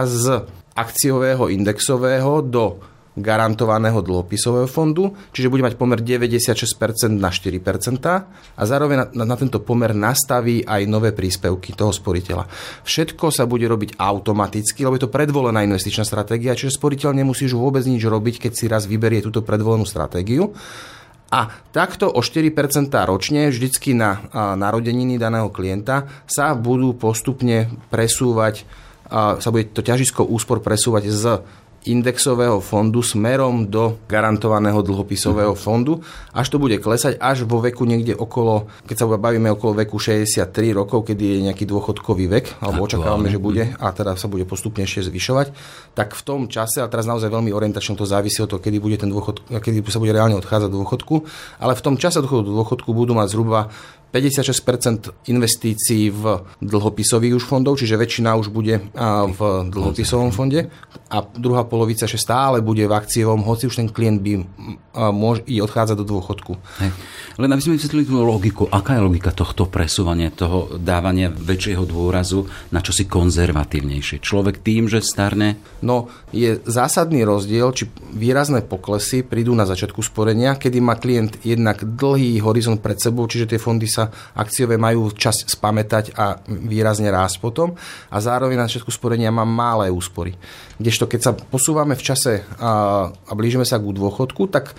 z 0.08 0.24
akciového 0.72 1.52
indexového 1.52 2.40
do 2.40 2.80
garantovaného 3.12 4.00
dlhopisového 4.00 4.64
fondu, 4.64 5.12
čiže 5.36 5.52
bude 5.52 5.60
mať 5.60 5.76
pomer 5.76 6.00
96% 6.00 7.12
na 7.12 7.28
4% 7.28 7.60
a 8.56 8.62
zároveň 8.64 9.12
na, 9.12 9.28
na, 9.28 9.36
tento 9.36 9.60
pomer 9.60 9.92
nastaví 9.92 10.64
aj 10.64 10.88
nové 10.88 11.12
príspevky 11.12 11.76
toho 11.76 11.92
sporiteľa. 11.92 12.48
Všetko 12.88 13.28
sa 13.28 13.44
bude 13.44 13.68
robiť 13.68 14.00
automaticky, 14.00 14.88
lebo 14.88 14.96
je 14.96 15.04
to 15.04 15.12
predvolená 15.12 15.60
investičná 15.60 16.08
stratégia, 16.08 16.56
čiže 16.56 16.80
sporiteľ 16.80 17.12
nemusí 17.12 17.44
už 17.44 17.60
vôbec 17.60 17.84
nič 17.84 18.00
robiť, 18.00 18.48
keď 18.48 18.52
si 18.56 18.64
raz 18.64 18.88
vyberie 18.88 19.20
túto 19.20 19.44
predvolenú 19.44 19.84
stratégiu. 19.84 20.56
A 21.32 21.48
takto 21.72 22.12
o 22.12 22.20
4% 22.20 22.52
ročne 23.08 23.48
vždycky 23.48 23.96
na 23.96 24.20
narodeniny 24.32 25.16
daného 25.16 25.48
klienta 25.48 26.04
sa 26.28 26.52
budú 26.52 26.92
postupne 26.92 27.72
presúvať, 27.88 28.68
sa 29.12 29.48
bude 29.48 29.72
to 29.72 29.80
ťažisko 29.80 30.28
úspor 30.28 30.60
presúvať 30.60 31.04
z 31.08 31.24
indexového 31.86 32.62
fondu 32.62 33.02
smerom 33.02 33.66
do 33.66 33.98
garantovaného 34.06 34.82
dlhopisového 34.82 35.52
uh-huh. 35.52 35.58
fondu, 35.58 35.98
až 36.30 36.46
to 36.48 36.62
bude 36.62 36.78
klesať 36.78 37.18
až 37.18 37.42
vo 37.42 37.58
veku 37.58 37.82
niekde 37.82 38.14
okolo, 38.14 38.70
keď 38.86 38.96
sa 38.96 39.06
bavíme 39.10 39.50
okolo 39.50 39.82
veku 39.82 39.98
63 39.98 40.46
rokov, 40.70 41.10
kedy 41.10 41.22
je 41.22 41.38
nejaký 41.50 41.66
dôchodkový 41.66 42.30
vek, 42.30 42.62
alebo 42.62 42.86
očakávame, 42.86 43.28
že 43.28 43.42
bude, 43.42 43.74
a 43.74 43.86
teda 43.90 44.14
sa 44.14 44.30
bude 44.30 44.46
postupne 44.46 44.86
ešte 44.86 45.10
zvyšovať, 45.10 45.50
tak 45.98 46.14
v 46.14 46.22
tom 46.22 46.40
čase, 46.46 46.78
a 46.78 46.86
teraz 46.86 47.04
naozaj 47.10 47.28
veľmi 47.28 47.50
orientačne 47.50 47.98
to 47.98 48.06
závisí 48.06 48.38
od 48.42 48.54
toho, 48.54 48.62
kedy 48.62 48.78
bude 48.78 48.96
ten 49.02 49.10
dôchod, 49.10 49.42
kedy 49.50 49.82
sa 49.90 49.98
bude 49.98 50.14
reálne 50.14 50.38
odchádzať 50.38 50.70
do 50.70 50.78
dôchodku, 50.86 51.14
ale 51.58 51.74
v 51.74 51.82
tom 51.82 51.98
čase 51.98 52.22
do 52.22 52.30
dôchodku 52.30 52.94
budú 52.94 53.18
mať 53.18 53.34
zhruba 53.34 53.74
56% 54.12 55.32
investícií 55.32 56.12
v 56.12 56.44
dlhopisových 56.60 57.40
už 57.40 57.44
fondov, 57.48 57.80
čiže 57.80 57.96
väčšina 57.96 58.36
už 58.36 58.52
bude 58.52 58.84
v 59.32 59.40
dlhopisovom 59.72 60.28
fonde 60.36 60.68
a 61.08 61.24
druhá 61.24 61.64
polovica 61.64 62.04
ešte 62.04 62.20
stále 62.20 62.60
bude 62.60 62.84
v 62.84 62.92
akciovom, 62.92 63.40
hoci 63.40 63.72
už 63.72 63.80
ten 63.80 63.88
klient 63.88 64.20
by 64.20 64.32
môže 65.12 65.48
i 65.48 65.64
odchádzať 65.64 65.96
do 65.96 66.04
dôchodku. 66.04 66.52
Hej. 66.84 66.90
Len 67.40 67.48
aby 67.48 67.62
sme 67.64 67.76
vysvetlili 67.80 68.04
tú 68.04 68.20
logiku, 68.20 68.68
aká 68.68 69.00
je 69.00 69.04
logika 69.08 69.32
tohto 69.32 69.64
presúvania, 69.68 70.28
toho 70.28 70.76
dávania 70.76 71.32
väčšieho 71.32 71.88
dôrazu 71.88 72.44
na 72.68 72.84
čosi 72.84 73.08
konzervatívnejšie? 73.08 74.20
Človek 74.20 74.60
tým, 74.60 74.92
že 74.92 75.00
starne? 75.00 75.56
No, 75.80 76.12
je 76.32 76.60
zásadný 76.68 77.24
rozdiel, 77.24 77.72
či 77.72 77.88
výrazné 78.12 78.60
poklesy 78.64 79.24
prídu 79.24 79.56
na 79.56 79.64
začiatku 79.64 80.04
sporenia, 80.04 80.60
kedy 80.60 80.78
má 80.84 81.00
klient 81.00 81.40
jednak 81.40 81.80
dlhý 81.84 82.40
horizont 82.44 82.80
pred 82.80 83.00
sebou, 83.00 83.24
čiže 83.24 83.56
tie 83.56 83.60
fondy 83.60 83.88
sa 83.88 84.01
akciové 84.38 84.80
majú 84.80 85.12
čas 85.12 85.44
spamätať 85.44 86.16
a 86.16 86.40
výrazne 86.48 87.12
rásť 87.12 87.42
potom 87.42 87.74
a 88.08 88.16
zároveň 88.16 88.56
na 88.56 88.66
začiatku 88.66 88.90
sporenia 88.90 89.34
má 89.34 89.44
malé 89.44 89.92
úspory. 89.92 90.34
Kdežto 90.80 91.04
keď 91.10 91.20
sa 91.20 91.32
posúvame 91.36 91.98
v 91.98 92.06
čase 92.06 92.42
a, 92.58 93.06
a 93.12 93.32
blížime 93.36 93.68
sa 93.68 93.76
k 93.76 93.90
dôchodku, 93.92 94.48
tak 94.48 94.72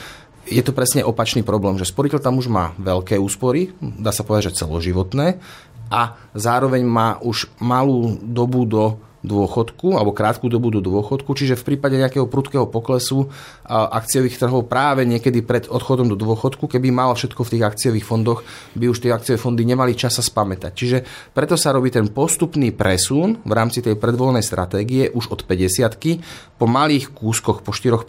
je 0.48 0.60
to 0.60 0.75
presne 0.75 1.06
opačný 1.08 1.46
problém, 1.46 1.80
že 1.80 1.88
sporiteľ 1.88 2.20
tam 2.20 2.36
už 2.39 2.51
má 2.51 2.75
veľké 2.75 3.15
úspory, 3.15 3.72
dá 3.80 4.12
sa 4.12 4.27
povedať, 4.27 4.51
že 4.51 4.65
celoživotné 4.65 5.39
a 5.88 6.18
zároveň 6.36 6.84
má 6.84 7.22
už 7.22 7.48
malú 7.62 8.20
dobu 8.20 8.68
do 8.68 8.84
dôchodku 9.24 9.96
alebo 9.96 10.12
krátku 10.12 10.51
dobu 10.51 10.70
do 10.70 10.84
dôchodku, 10.84 11.32
čiže 11.32 11.56
v 11.56 11.74
prípade 11.74 11.96
nejakého 11.96 12.27
prudkého 12.27 12.68
poklesu 12.68 13.32
akciových 13.68 14.38
trhov 14.38 14.68
práve 14.68 15.08
niekedy 15.08 15.42
pred 15.42 15.72
odchodom 15.72 16.12
do 16.12 16.20
dôchodku, 16.20 16.68
keby 16.68 16.92
mal 16.92 17.15
všetko 17.15 17.42
v 17.48 17.51
tých 17.58 17.63
akciových 17.63 18.06
fondoch, 18.06 18.44
by 18.75 18.92
už 18.92 19.00
tie 19.00 19.15
akciové 19.15 19.39
fondy 19.39 19.63
nemali 19.63 19.96
čas 19.96 20.20
spamätať. 20.20 20.72
Čiže 20.75 20.98
preto 21.32 21.56
sa 21.56 21.72
robí 21.72 21.88
ten 21.89 22.12
postupný 22.12 22.75
presun 22.75 23.39
v 23.42 23.53
rámci 23.56 23.80
tej 23.80 23.96
predvolenej 23.96 24.44
stratégie 24.44 25.08
už 25.10 25.32
od 25.32 25.48
50 25.48 26.60
po 26.60 26.68
malých 26.68 27.15
kúskoch 27.15 27.63
po 27.63 27.72
4% 27.72 28.03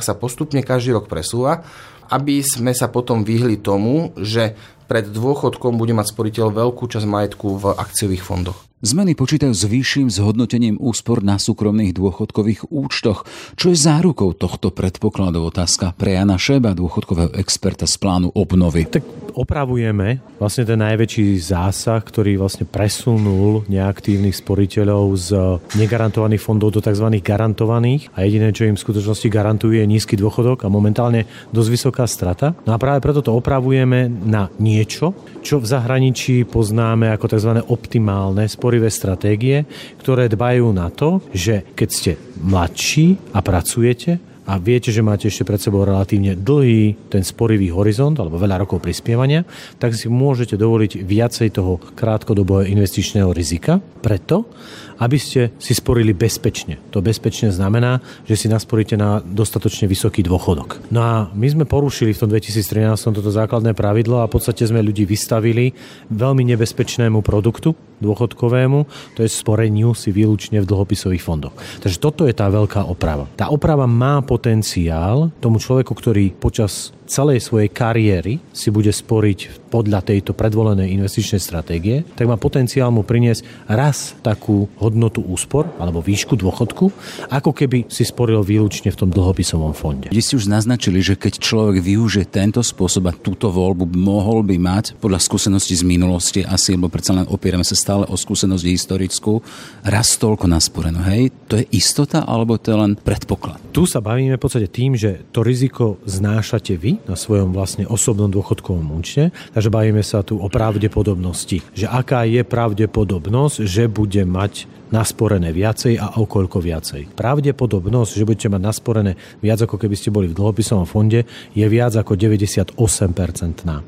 sa 0.00 0.14
postupne 0.14 0.62
každý 0.62 0.96
rok 0.96 1.10
presúva 1.10 1.66
aby 2.10 2.42
sme 2.42 2.74
sa 2.74 2.90
potom 2.90 3.22
vyhli 3.22 3.62
tomu, 3.62 4.10
že 4.18 4.58
pred 4.90 5.06
dôchodkom 5.06 5.78
bude 5.78 5.94
mať 5.94 6.10
sporiteľ 6.10 6.50
veľkú 6.50 6.90
časť 6.90 7.06
majetku 7.06 7.62
v 7.62 7.64
akciových 7.78 8.26
fondoch. 8.26 8.58
Zmeny 8.80 9.12
počítajú 9.12 9.52
s 9.52 9.68
vyšším 9.68 10.08
zhodnotením 10.08 10.80
úspor 10.80 11.20
na 11.20 11.36
súkromných 11.36 11.92
dôchodkových 11.92 12.72
účtoch. 12.72 13.28
Čo 13.52 13.76
je 13.76 13.76
zárukou 13.76 14.32
tohto 14.32 14.72
predpokladu? 14.72 15.44
Otázka 15.44 15.92
pre 16.00 16.16
Jana 16.16 16.40
Šeba, 16.40 16.72
dôchodkového 16.72 17.36
experta 17.36 17.84
z 17.84 18.00
plánu 18.00 18.32
obnovy. 18.32 18.88
Tak 18.88 19.04
opravujeme 19.36 20.24
vlastne 20.40 20.64
ten 20.64 20.80
najväčší 20.80 21.28
zásah, 21.44 22.00
ktorý 22.00 22.40
vlastne 22.40 22.64
presunul 22.64 23.68
neaktívnych 23.68 24.40
sporiteľov 24.40 25.04
z 25.12 25.28
negarantovaných 25.76 26.40
fondov 26.40 26.72
do 26.72 26.80
tzv. 26.80 27.04
garantovaných 27.20 28.08
a 28.16 28.24
jediné, 28.24 28.48
čo 28.56 28.64
im 28.64 28.80
v 28.80 28.84
skutočnosti 28.88 29.28
garantuje 29.28 29.84
je 29.84 29.92
nízky 29.92 30.16
dôchodok 30.16 30.64
a 30.64 30.72
momentálne 30.72 31.28
dosť 31.52 31.68
vysoká 31.68 32.08
strata. 32.08 32.56
No 32.64 32.72
a 32.72 32.80
práve 32.80 33.04
preto 33.04 33.20
to 33.20 33.36
opravujeme 33.36 34.08
na 34.08 34.48
niečo, 34.80 35.12
čo 35.44 35.60
v 35.60 35.68
zahraničí 35.68 36.48
poznáme 36.48 37.12
ako 37.12 37.36
tzv. 37.36 37.52
optimálne 37.68 38.48
sporivé 38.48 38.88
stratégie, 38.88 39.68
ktoré 40.00 40.24
dbajú 40.32 40.72
na 40.72 40.88
to, 40.88 41.20
že 41.36 41.68
keď 41.76 41.88
ste 41.92 42.12
mladší 42.40 43.20
a 43.36 43.44
pracujete, 43.44 44.32
a 44.50 44.58
viete, 44.58 44.90
že 44.90 44.98
máte 44.98 45.30
ešte 45.30 45.46
pred 45.46 45.62
sebou 45.62 45.86
relatívne 45.86 46.34
dlhý 46.34 47.06
ten 47.06 47.22
sporivý 47.22 47.70
horizont 47.70 48.18
alebo 48.18 48.34
veľa 48.34 48.66
rokov 48.66 48.82
prispievania, 48.82 49.46
tak 49.78 49.94
si 49.94 50.10
môžete 50.10 50.58
dovoliť 50.58 51.06
viacej 51.06 51.54
toho 51.54 51.78
krátkodobého 51.78 52.66
investičného 52.66 53.30
rizika. 53.30 53.78
Preto, 53.78 54.50
aby 55.00 55.16
ste 55.16 55.50
si 55.56 55.72
sporili 55.72 56.12
bezpečne. 56.12 56.76
To 56.92 57.00
bezpečne 57.00 57.48
znamená, 57.48 58.04
že 58.28 58.36
si 58.36 58.46
nasporíte 58.46 58.94
na 58.94 59.24
dostatočne 59.24 59.88
vysoký 59.88 60.20
dôchodok. 60.22 60.92
No 60.92 61.00
a 61.00 61.14
my 61.32 61.46
sme 61.48 61.64
porušili 61.64 62.12
v 62.12 62.20
tom 62.20 62.28
2013 62.28 62.94
toto 63.16 63.32
základné 63.32 63.72
pravidlo 63.72 64.20
a 64.20 64.28
v 64.28 64.36
podstate 64.36 64.68
sme 64.68 64.84
ľudí 64.84 65.08
vystavili 65.08 65.72
veľmi 66.12 66.44
nebezpečnému 66.54 67.24
produktu 67.24 67.89
dôchodkovému, 68.00 68.78
to 69.14 69.22
je 69.22 69.30
sporeniu 69.30 69.92
si 69.94 70.10
výlučne 70.10 70.60
v 70.60 70.68
dlhopisových 70.68 71.22
fondoch. 71.22 71.54
Takže 71.84 72.00
toto 72.00 72.26
je 72.26 72.34
tá 72.34 72.48
veľká 72.48 72.88
oprava. 72.88 73.28
Tá 73.36 73.52
oprava 73.52 73.84
má 73.86 74.24
potenciál 74.24 75.30
tomu 75.38 75.60
človeku, 75.60 75.92
ktorý 75.92 76.32
počas 76.36 76.96
celej 77.10 77.42
svojej 77.42 77.66
kariéry 77.66 78.38
si 78.54 78.70
bude 78.70 78.94
sporiť 78.94 79.66
podľa 79.74 80.06
tejto 80.06 80.30
predvolenej 80.30 80.94
investičnej 80.94 81.42
stratégie, 81.42 82.06
tak 82.14 82.30
má 82.30 82.38
potenciál 82.38 82.94
mu 82.94 83.02
priniesť 83.02 83.66
raz 83.66 84.14
takú 84.22 84.70
hodnotu 84.78 85.18
úspor 85.26 85.66
alebo 85.82 85.98
výšku 85.98 86.38
dôchodku, 86.38 86.94
ako 87.26 87.50
keby 87.50 87.90
si 87.90 88.06
sporil 88.06 88.46
výlučne 88.46 88.94
v 88.94 88.98
tom 88.98 89.10
dlhopisovom 89.10 89.74
fonde. 89.74 90.14
Vy 90.14 90.22
ste 90.22 90.38
už 90.38 90.46
naznačili, 90.46 91.02
že 91.02 91.18
keď 91.18 91.42
človek 91.42 91.82
využije 91.82 92.30
tento 92.30 92.62
spôsob 92.62 93.10
a 93.10 93.12
túto 93.14 93.50
voľbu, 93.50 93.90
mohol 93.90 94.46
by 94.46 94.56
mať 94.58 94.84
podľa 95.02 95.18
skúseností 95.18 95.74
z 95.74 95.82
minulosti 95.82 96.40
asi, 96.46 96.78
lebo 96.78 96.86
predsa 96.86 97.14
len 97.14 97.26
opierame 97.26 97.66
sa 97.66 97.74
stále 97.90 98.06
o 98.06 98.14
skúsenosť 98.14 98.70
historickú, 98.70 99.42
raz 99.82 100.14
toľko 100.14 100.46
nasporeno. 100.46 101.02
Hej, 101.02 101.34
to 101.50 101.58
je 101.58 101.66
istota 101.74 102.22
alebo 102.22 102.54
to 102.54 102.70
je 102.70 102.78
len 102.78 102.94
predpoklad? 102.94 103.58
Tu 103.74 103.82
sa 103.90 103.98
bavíme 103.98 104.38
v 104.38 104.42
podstate 104.46 104.70
tým, 104.70 104.94
že 104.94 105.26
to 105.34 105.42
riziko 105.42 105.98
znášate 106.06 106.78
vy 106.78 107.02
na 107.10 107.18
svojom 107.18 107.50
vlastne 107.50 107.90
osobnom 107.90 108.30
dôchodkovom 108.30 108.94
účte. 108.94 109.34
Takže 109.50 109.74
bavíme 109.74 110.06
sa 110.06 110.22
tu 110.22 110.38
o 110.38 110.46
pravdepodobnosti, 110.46 111.66
že 111.74 111.90
aká 111.90 112.22
je 112.30 112.46
pravdepodobnosť, 112.46 113.66
že 113.66 113.90
bude 113.90 114.22
mať 114.22 114.70
nasporené 114.90 115.54
viacej 115.54 115.96
a 115.96 116.18
o 116.18 116.26
koľko 116.26 116.58
viacej. 116.58 117.14
Pravdepodobnosť, 117.14 118.10
že 118.18 118.26
budete 118.26 118.48
mať 118.50 118.62
nasporené 118.62 119.12
viac 119.40 119.62
ako 119.62 119.78
keby 119.78 119.94
ste 119.94 120.10
boli 120.10 120.26
v 120.26 120.34
dlhopisovom 120.34 120.86
fonde, 120.86 121.24
je 121.54 121.66
viac 121.70 121.94
ako 121.94 122.18
98%. 122.18 122.74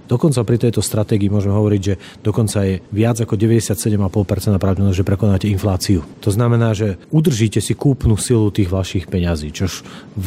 Dokonca 0.06 0.40
pri 0.46 0.56
tejto 0.62 0.80
stratégii 0.80 1.26
môžeme 1.28 1.58
hovoriť, 1.58 1.80
že 1.82 1.94
dokonca 2.22 2.62
je 2.62 2.78
viac 2.94 3.18
ako 3.18 3.34
97,5% 3.34 4.62
pravdepodobnosť, 4.62 4.98
že 5.02 5.06
prekonáte 5.06 5.46
infláciu. 5.50 6.06
To 6.22 6.30
znamená, 6.30 6.70
že 6.72 7.02
udržíte 7.10 7.58
si 7.58 7.74
kúpnu 7.74 8.14
silu 8.14 8.54
tých 8.54 8.70
vašich 8.70 9.10
peňazí, 9.10 9.50
čož 9.50 9.82
v 10.14 10.26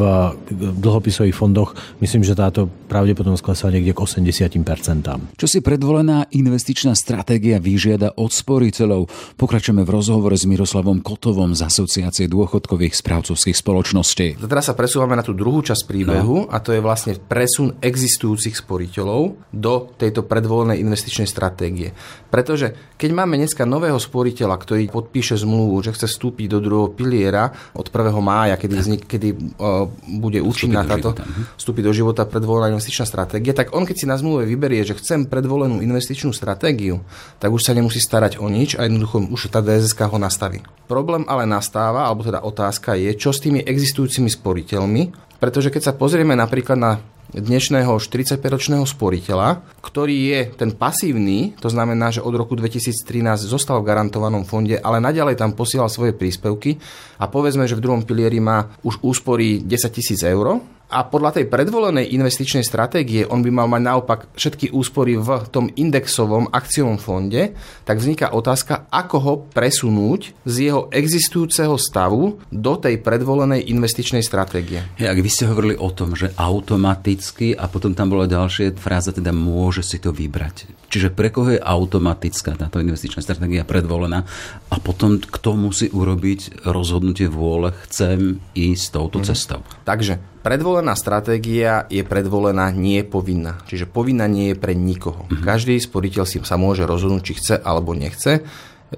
dlhopisových 0.59 1.33
fondoch 1.33 1.71
myslím, 2.03 2.27
že 2.27 2.35
táto 2.35 2.67
pravdepodobnosť 2.91 3.43
klesá 3.43 3.71
niekde 3.71 3.95
k 3.95 4.03
80%. 4.03 5.39
Čo 5.39 5.47
si 5.47 5.63
predvolená 5.63 6.27
investičná 6.35 6.91
stratégia 6.99 7.63
vyžiada 7.63 8.11
od 8.19 8.35
sporiteľov? 8.35 9.07
Pokračujeme 9.39 9.87
v 9.87 9.93
rozhovore 9.95 10.35
s 10.35 10.43
Miroslavom 10.43 10.64
Miroslavom 10.65 11.05
Kotovom 11.05 11.53
z 11.53 11.61
Asociácie 11.61 12.25
dôchodkových 12.25 12.97
správcovských 12.97 13.53
spoločností. 13.53 14.41
Teraz 14.41 14.65
sa 14.65 14.73
presúvame 14.73 15.13
na 15.13 15.21
tú 15.21 15.37
druhú 15.37 15.61
časť 15.61 15.85
príbehu 15.85 16.49
no. 16.49 16.49
a 16.49 16.57
to 16.57 16.73
je 16.73 16.81
vlastne 16.81 17.13
presun 17.21 17.77
existujúcich 17.85 18.57
sporiteľov 18.57 19.53
do 19.53 19.73
tejto 19.93 20.25
predvolenej 20.25 20.81
investičnej 20.81 21.29
stratégie. 21.29 21.93
Pretože 22.33 22.97
keď 22.97 23.09
máme 23.13 23.37
dneska 23.37 23.61
nového 23.61 24.01
sporiteľa, 24.01 24.57
ktorý 24.57 24.89
podpíše 24.89 25.37
zmluvu, 25.37 25.85
že 25.85 25.93
chce 25.93 26.09
vstúpiť 26.09 26.57
do 26.57 26.59
druhého 26.65 26.89
piliera 26.97 27.53
od 27.77 27.85
1. 27.85 28.09
mája, 28.25 28.57
kedy, 28.57 28.73
vznik, 28.81 29.01
kedy 29.05 29.29
uh, 29.61 29.85
bude 30.17 30.41
účinná 30.41 30.81
táto, 30.81 31.13
mhm. 31.13 31.61
vstúpiť 31.61 31.83
do 31.85 31.93
života 31.93 32.25
predvolená 32.25 32.73
investičná 32.73 33.05
stratégia, 33.05 33.53
tak 33.53 33.69
on 33.77 33.85
keď 33.85 33.95
si 34.01 34.09
na 34.09 34.17
zmluve 34.17 34.49
vyberie, 34.49 34.81
že 34.81 34.97
chcem 34.97 35.29
predvolenú 35.29 35.77
investičnú 35.85 36.33
stratégiu, 36.33 37.05
tak 37.37 37.53
už 37.53 37.61
sa 37.61 37.77
nemusí 37.77 38.01
starať 38.01 38.41
o 38.41 38.49
nič 38.49 38.73
a 38.81 38.89
jednoducho 38.89 39.29
už 39.29 39.53
tá 39.53 39.61
DSSK 39.61 40.09
ho 40.09 40.17
nastaví 40.17 40.54
správy. 40.59 40.73
Problém 40.85 41.25
ale 41.25 41.49
nastáva, 41.49 42.05
alebo 42.05 42.21
teda 42.21 42.45
otázka 42.45 42.93
je, 42.93 43.17
čo 43.17 43.33
s 43.33 43.41
tými 43.41 43.65
existujúcimi 43.65 44.29
sporiteľmi, 44.29 45.03
pretože 45.41 45.73
keď 45.73 45.81
sa 45.81 45.97
pozrieme 45.97 46.37
napríklad 46.37 46.77
na 46.77 47.01
dnešného 47.33 47.97
45-ročného 47.97 48.85
sporiteľa, 48.85 49.65
ktorý 49.81 50.17
je 50.29 50.39
ten 50.55 50.71
pasívny, 50.71 51.57
to 51.57 51.73
znamená, 51.73 52.13
že 52.13 52.21
od 52.21 52.37
roku 52.37 52.53
2013 52.53 53.01
zostal 53.49 53.81
v 53.81 53.89
garantovanom 53.89 54.45
fonde, 54.45 54.77
ale 54.77 55.01
naďalej 55.01 55.41
tam 55.41 55.57
posielal 55.57 55.89
svoje 55.89 56.13
príspevky 56.13 56.77
a 57.17 57.25
povedzme, 57.25 57.65
že 57.65 57.75
v 57.75 57.83
druhom 57.83 58.05
pilieri 58.05 58.37
má 58.37 58.69
už 58.85 59.01
úspory 59.01 59.65
10 59.65 59.67
tisíc 59.89 60.21
eur, 60.21 60.61
a 60.89 61.01
podľa 61.03 61.41
tej 61.41 61.45
predvolenej 61.49 62.13
investičnej 62.13 62.61
stratégie 62.61 63.25
on 63.25 63.41
by 63.41 63.49
mal 63.49 63.67
mať 63.67 63.81
naopak 63.81 64.19
všetky 64.37 64.69
úspory 64.71 65.17
v 65.17 65.29
tom 65.49 65.67
indexovom 65.73 66.49
akciovom 66.53 67.01
fonde, 67.01 67.57
tak 67.83 67.97
vzniká 67.97 68.31
otázka, 68.31 68.85
ako 68.93 69.17
ho 69.17 69.33
presunúť 69.49 70.37
z 70.45 70.55
jeho 70.71 70.87
existujúceho 70.93 71.75
stavu 71.81 72.37
do 72.53 72.73
tej 72.77 73.01
predvolenej 73.01 73.65
investičnej 73.65 74.21
stratégie. 74.21 74.85
Ja, 75.01 75.11
ak 75.11 75.19
vy 75.21 75.29
ste 75.29 75.49
hovorili 75.49 75.75
o 75.75 75.89
tom, 75.89 76.13
že 76.13 76.31
automaticky 76.37 77.57
a 77.57 77.65
potom 77.65 77.97
tam 77.97 78.13
bola 78.13 78.29
ďalšia 78.29 78.77
fráza, 78.77 79.09
teda 79.09 79.33
môže 79.33 79.81
si 79.81 79.97
to 79.97 80.13
vybrať. 80.13 80.84
Čiže 80.89 81.11
pre 81.11 81.33
koho 81.33 81.55
je 81.55 81.61
automatická 81.61 82.55
táto 82.55 82.79
investičná 82.79 83.19
stratégia 83.19 83.67
predvolená 83.67 84.23
a 84.69 84.75
potom 84.79 85.17
kto 85.19 85.57
musí 85.57 85.87
urobiť 85.91 86.65
rozhodnutie 86.65 87.27
vôle, 87.27 87.73
chcem 87.89 88.39
ísť 88.53 88.85
touto 88.95 89.19
mm. 89.21 89.25
cestou. 89.25 89.61
Takže 89.83 90.35
Predvolená 90.45 90.93
stratégia 90.93 91.89
je 91.89 92.05
predvolená, 92.05 92.69
nie 92.69 93.01
je 93.01 93.09
povinná. 93.09 93.65
Čiže 93.65 93.89
povinná 93.89 94.29
nie 94.29 94.53
je 94.53 94.61
pre 94.61 94.77
nikoho. 94.77 95.25
Mm-hmm. 95.25 95.41
Každý 95.41 95.73
sporiteľ 95.81 96.21
si 96.29 96.37
sa 96.45 96.53
môže 96.53 96.85
rozhodnúť, 96.85 97.23
či 97.25 97.33
chce 97.33 97.55
alebo 97.65 97.97
nechce. 97.97 98.45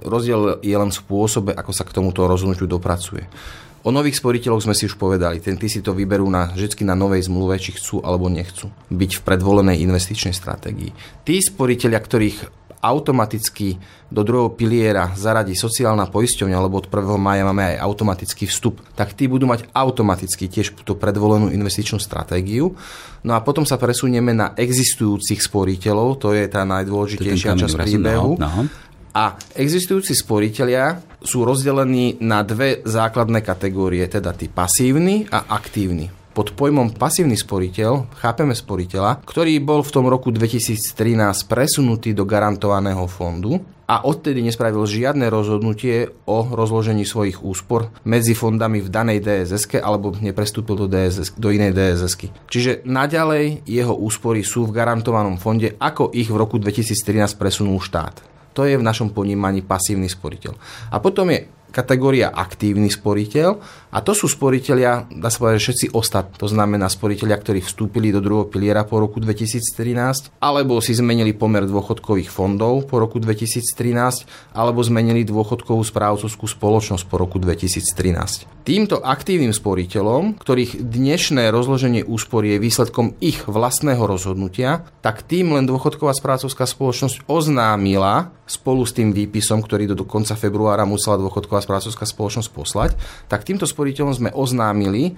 Rozdiel 0.03 0.59
je 0.59 0.75
len 0.75 0.91
v 0.91 0.99
spôsobe, 0.99 1.55
ako 1.55 1.71
sa 1.71 1.87
k 1.87 1.95
tomuto 1.95 2.27
rozhodnutiu 2.27 2.67
dopracuje. 2.67 3.31
O 3.87 3.95
nových 3.95 4.19
sporiteľoch 4.19 4.67
sme 4.67 4.75
si 4.75 4.83
už 4.83 4.99
povedali, 4.99 5.39
ten 5.39 5.55
si 5.55 5.79
to 5.79 5.95
vyberú 5.95 6.27
na, 6.27 6.51
vždy 6.51 6.83
na 6.83 6.91
novej 6.91 7.31
zmluve, 7.31 7.55
či 7.55 7.71
chcú 7.71 8.03
alebo 8.03 8.27
nechcú 8.27 8.67
byť 8.91 9.11
v 9.15 9.21
predvolenej 9.23 9.79
investičnej 9.79 10.35
stratégii. 10.35 10.91
Tí 11.23 11.39
sporiteľia, 11.39 11.95
ktorých 11.95 12.37
automaticky 12.83 13.79
do 14.11 14.27
druhého 14.27 14.51
piliera 14.53 15.15
zaradí 15.15 15.55
sociálna 15.55 16.11
poisťovňa, 16.11 16.63
lebo 16.67 16.83
od 16.83 16.91
1. 16.91 17.15
maja 17.15 17.43
máme 17.47 17.63
aj 17.75 17.77
automatický 17.79 18.45
vstup, 18.51 18.83
tak 18.91 19.15
tí 19.15 19.31
budú 19.31 19.47
mať 19.47 19.71
automaticky 19.71 20.51
tiež 20.51 20.83
tú 20.83 20.99
predvolenú 20.99 21.47
investičnú 21.47 21.97
stratégiu. 21.97 22.75
No 23.23 23.35
a 23.35 23.43
potom 23.43 23.63
sa 23.63 23.79
presunieme 23.79 24.35
na 24.35 24.51
existujúcich 24.55 25.39
sporiteľov, 25.39 26.21
to 26.21 26.35
je 26.35 26.43
tá 26.47 26.67
najdôležitejšia 26.67 27.55
časť 27.55 27.75
príbehu. 27.87 28.35
No, 28.35 28.47
no. 28.51 28.61
A 29.17 29.33
existujúci 29.57 30.13
sporiteľia 30.13 31.01
sú 31.25 31.41
rozdelení 31.41 32.21
na 32.21 32.45
dve 32.45 32.85
základné 32.85 33.41
kategórie, 33.41 34.05
teda 34.05 34.37
tí 34.37 34.45
pasívni 34.45 35.25
a 35.33 35.57
aktívni 35.57 36.13
pod 36.37 36.53
pojmom 36.53 36.93
pasívny 36.93 37.33
sporiteľ 37.33 38.13
chápeme 38.13 38.53
sporiteľa, 38.53 39.25
ktorý 39.25 39.57
bol 39.57 39.81
v 39.81 39.89
tom 39.89 40.05
roku 40.05 40.29
2013 40.29 40.85
presunutý 41.49 42.13
do 42.13 42.29
garantovaného 42.29 43.09
fondu 43.09 43.57
a 43.89 44.05
odtedy 44.05 44.45
nespravil 44.45 44.85
žiadne 44.85 45.33
rozhodnutie 45.33 46.13
o 46.29 46.45
rozložení 46.45 47.09
svojich 47.09 47.41
úspor 47.41 47.89
medzi 48.05 48.37
fondami 48.37 48.85
v 48.85 48.93
danej 48.93 49.25
DSS 49.25 49.81
alebo 49.81 50.13
neprestúpil 50.13 50.77
do, 50.77 50.85
DSS, 50.85 51.33
do 51.41 51.49
inej 51.49 51.73
DSS. 51.73 52.29
Čiže 52.53 52.85
naďalej 52.85 53.65
jeho 53.65 53.97
úspory 53.97 54.45
sú 54.45 54.69
v 54.69 54.77
garantovanom 54.77 55.41
fonde, 55.41 55.73
ako 55.81 56.13
ich 56.13 56.29
v 56.29 56.37
roku 56.37 56.61
2013 56.61 57.33
presunul 57.33 57.81
štát. 57.81 58.36
To 58.57 58.65
je 58.65 58.73
v 58.73 58.81
našom 58.81 59.13
ponímaní 59.13 59.61
pasívny 59.61 60.09
sporiteľ. 60.09 60.53
A 60.89 60.97
potom 60.97 61.29
je 61.29 61.45
kategória 61.69 62.33
aktívny 62.33 62.89
sporiteľ 62.89 63.53
a 63.87 64.03
to 64.03 64.11
sú 64.11 64.27
sporiteľia, 64.27 65.07
dá 65.15 65.31
sa 65.31 65.47
povedať, 65.47 65.59
všetci 65.63 65.85
ostatní. 65.95 66.35
To 66.43 66.47
znamená 66.51 66.91
sporiteľia, 66.91 67.39
ktorí 67.39 67.63
vstúpili 67.63 68.11
do 68.11 68.19
druhého 68.19 68.51
piliera 68.51 68.83
po 68.83 68.99
roku 68.99 69.23
2013, 69.23 70.35
alebo 70.43 70.83
si 70.83 70.91
zmenili 70.91 71.31
pomer 71.31 71.63
dôchodkových 71.63 72.27
fondov 72.27 72.83
po 72.91 72.99
roku 72.99 73.23
2013, 73.23 74.51
alebo 74.51 74.83
zmenili 74.83 75.23
dôchodkovú 75.23 75.81
správcovskú 75.87 76.45
spoločnosť 76.51 77.03
po 77.07 77.15
roku 77.15 77.39
2013. 77.39 78.67
Týmto 78.67 78.99
aktívnym 78.99 79.55
sporiteľom, 79.55 80.35
ktorých 80.43 80.83
dnešné 80.83 81.47
rozloženie 81.55 82.03
úspor 82.03 82.43
je 82.43 82.59
výsledkom 82.59 83.15
ich 83.23 83.47
vlastného 83.47 84.03
rozhodnutia, 84.03 84.83
tak 84.99 85.23
tým 85.23 85.55
len 85.55 85.63
dôchodková 85.63 86.11
správcovská 86.11 86.67
spoločnosť 86.67 87.23
oznámila 87.31 88.35
spolu 88.47 88.87
s 88.87 88.95
tým 88.95 89.11
výpisom, 89.11 89.63
ktorý 89.63 89.91
do 89.91 90.07
konca 90.07 90.33
februára 90.35 90.87
musela 90.87 91.19
dôchodková 91.19 91.63
správcovská 91.63 92.07
spoločnosť 92.07 92.49
poslať, 92.51 92.91
tak 93.27 93.43
týmto 93.43 93.67
sporiteľom 93.77 94.13
sme 94.17 94.29
oznámili, 94.33 95.13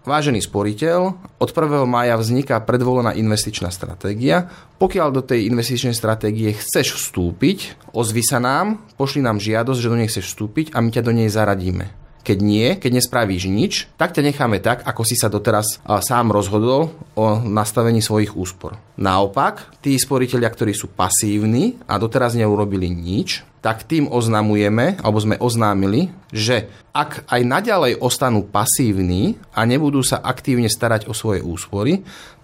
Vážený 0.00 0.40
sporiteľ, 0.40 1.12
od 1.36 1.50
1. 1.52 1.84
mája 1.84 2.16
vzniká 2.16 2.56
predvolená 2.64 3.12
investičná 3.12 3.68
stratégia. 3.68 4.48
Pokiaľ 4.80 5.08
do 5.12 5.20
tej 5.20 5.44
investičnej 5.52 5.92
stratégie 5.92 6.56
chceš 6.56 6.96
vstúpiť, 6.96 7.76
ozvi 7.92 8.24
sa 8.24 8.40
nám, 8.40 8.80
pošli 8.96 9.20
nám 9.20 9.36
žiadosť, 9.36 9.76
že 9.76 9.90
do 9.92 9.98
nej 10.00 10.08
chceš 10.08 10.32
vstúpiť 10.32 10.72
a 10.72 10.80
my 10.80 10.88
ťa 10.88 11.04
do 11.04 11.12
nej 11.12 11.28
zaradíme. 11.28 11.92
Keď 12.24 12.38
nie, 12.40 12.80
keď 12.80 12.96
nespravíš 12.96 13.44
nič, 13.52 13.92
tak 14.00 14.16
ťa 14.16 14.24
necháme 14.24 14.64
tak, 14.64 14.88
ako 14.88 15.04
si 15.04 15.20
sa 15.20 15.28
doteraz 15.28 15.84
sám 15.84 16.32
rozhodol 16.32 16.96
o 17.12 17.36
nastavení 17.36 18.00
svojich 18.00 18.32
úspor. 18.40 18.80
Naopak, 18.96 19.84
tí 19.84 20.00
sporiteľia, 20.00 20.48
ktorí 20.48 20.72
sú 20.72 20.88
pasívni 20.88 21.76
a 21.84 22.00
doteraz 22.00 22.32
neurobili 22.40 22.88
nič, 22.88 23.44
tak 23.60 23.84
tým 23.84 24.08
oznamujeme, 24.08 24.96
alebo 25.04 25.20
sme 25.20 25.36
oznámili, 25.36 26.08
že 26.32 26.72
ak 26.96 27.28
aj 27.28 27.40
naďalej 27.44 27.92
ostanú 28.00 28.48
pasívni 28.48 29.36
a 29.52 29.68
nebudú 29.68 30.00
sa 30.00 30.18
aktívne 30.24 30.66
starať 30.66 31.06
o 31.06 31.14
svoje 31.14 31.44
úspory, 31.44 32.00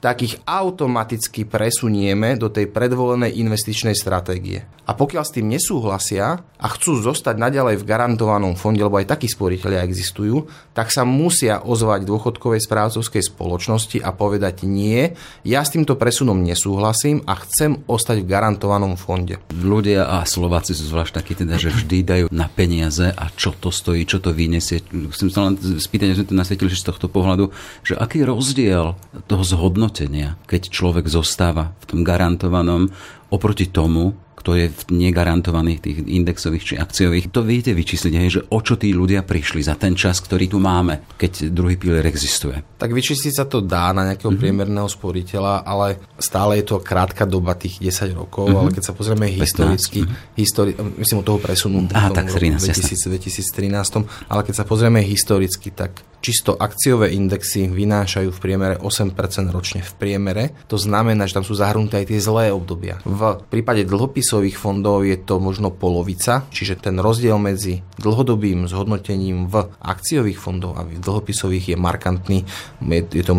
tak 0.06 0.22
ich 0.22 0.38
automaticky 0.46 1.42
presunieme 1.42 2.38
do 2.38 2.46
tej 2.46 2.70
predvolenej 2.70 3.42
investičnej 3.42 3.98
stratégie. 3.98 4.62
A 4.86 4.94
pokiaľ 4.94 5.24
s 5.26 5.34
tým 5.34 5.50
nesúhlasia 5.50 6.46
a 6.62 6.66
chcú 6.70 7.02
zostať 7.02 7.34
naďalej 7.34 7.82
v 7.82 7.88
garantovanom 7.90 8.54
fonde, 8.54 8.86
lebo 8.86 9.02
aj 9.02 9.18
takí 9.18 9.26
sporiteľia 9.26 9.82
existujú, 9.82 10.46
tak 10.78 10.94
sa 10.94 11.02
musia 11.02 11.58
ozvať 11.58 12.06
dôchodkovej 12.06 12.62
správcovskej 12.62 13.18
spoločnosti 13.18 13.98
a 13.98 14.14
povedať 14.14 14.62
nie, 14.62 15.10
ja 15.42 15.66
s 15.66 15.74
týmto 15.74 15.98
presunom 15.98 16.38
nesúhlasím 16.38 17.26
a 17.26 17.34
chcem 17.42 17.82
ostať 17.90 18.22
v 18.22 18.30
garantovanom 18.30 18.94
fonde. 18.94 19.42
Ľudia 19.58 20.06
a 20.06 20.22
Slováci 20.22 20.78
sú 20.78 20.86
zvlášť 20.86 21.18
takí 21.18 21.34
teda, 21.34 21.58
že 21.58 21.74
vždy 21.74 21.98
dajú 22.06 22.26
na 22.30 22.46
peniaze 22.46 23.10
a 23.10 23.26
čo 23.34 23.58
to 23.58 23.74
stojí, 23.74 24.06
čo 24.06 24.22
to 24.22 24.30
vyniesie. 24.30 24.86
Chcem 24.86 25.34
sa 25.34 25.50
len 25.50 25.58
spýtať, 25.58 26.14
že 26.14 26.22
sme 26.22 26.30
to 26.30 26.38
nasvietili 26.38 26.70
z 26.70 26.86
tohto 26.86 27.10
pohľadu, 27.10 27.50
že 27.82 27.98
aký 27.98 28.22
rozdiel 28.22 28.94
toho 29.26 29.42
zhodnotenia, 29.42 29.95
keď 30.44 30.62
človek 30.68 31.08
zostáva 31.08 31.72
v 31.80 31.84
tom 31.88 32.00
garantovanom 32.04 32.92
oproti 33.32 33.72
tomu, 33.72 34.12
kto 34.46 34.54
je 34.54 34.70
v 34.70 34.82
negarantovaných 35.10 35.82
tých 35.82 35.96
indexových 36.06 36.62
či 36.62 36.74
akciových. 36.78 37.34
To 37.34 37.42
viete 37.42 37.74
vyčísliť, 37.74 38.12
hej, 38.14 38.30
že 38.30 38.40
o 38.46 38.62
čo 38.62 38.78
tí 38.78 38.94
ľudia 38.94 39.26
prišli 39.26 39.58
za 39.58 39.74
ten 39.74 39.98
čas, 39.98 40.22
ktorý 40.22 40.46
tu 40.46 40.62
máme, 40.62 41.02
keď 41.18 41.50
druhý 41.50 41.74
pilier 41.74 42.06
existuje. 42.06 42.54
Tak 42.78 42.94
vyčísliť 42.94 43.34
sa 43.34 43.50
to 43.50 43.58
dá 43.58 43.90
na 43.90 44.06
nejakého 44.06 44.30
mm-hmm. 44.30 44.38
priemerného 44.38 44.86
sporiteľa, 44.86 45.66
ale 45.66 45.98
stále 46.22 46.62
je 46.62 46.70
to 46.70 46.78
krátka 46.78 47.26
doba 47.26 47.58
tých 47.58 47.82
10 47.82 48.14
rokov, 48.14 48.46
mm-hmm. 48.46 48.60
ale 48.62 48.68
keď 48.70 48.84
sa 48.86 48.94
pozrieme 48.94 49.26
historicky, 49.34 50.06
mm-hmm. 50.06 50.38
histori- 50.38 50.78
myslím 50.78 51.18
od 51.18 51.26
toho 51.26 51.42
presunu 51.42 51.82
Á, 51.90 52.14
tak 52.14 52.30
13, 52.30 52.62
2000, 52.62 53.02
2013, 53.18 54.30
ale 54.30 54.40
keď 54.46 54.54
sa 54.54 54.62
pozrieme 54.62 55.02
historicky, 55.02 55.74
tak 55.74 56.06
čisto 56.26 56.58
akciové 56.58 57.14
indexy 57.14 57.70
vynášajú 57.70 58.34
v 58.34 58.42
priemere 58.42 58.74
8% 58.82 59.14
ročne 59.54 59.86
v 59.86 59.92
priemere. 59.94 60.50
To 60.66 60.74
znamená, 60.74 61.30
že 61.30 61.38
tam 61.38 61.46
sú 61.46 61.54
zahrnuté 61.54 62.02
aj 62.02 62.10
tie 62.10 62.18
zlé 62.18 62.50
obdobia. 62.50 62.98
V 63.06 63.38
prípade 63.46 63.86
dlhopisových 63.86 64.58
fondov 64.58 65.06
je 65.06 65.14
to 65.22 65.38
možno 65.38 65.70
polovica, 65.70 66.42
čiže 66.50 66.82
ten 66.82 66.98
rozdiel 66.98 67.38
medzi 67.38 67.86
dlhodobým 68.02 68.66
zhodnotením 68.66 69.46
v 69.46 69.70
akciových 69.78 70.42
fondov 70.42 70.74
a 70.74 70.82
v 70.82 70.98
dlhopisových 70.98 71.70
je 71.70 71.76
markantný. 71.78 72.42
Je, 72.82 73.00
je 73.06 73.22
to, 73.22 73.38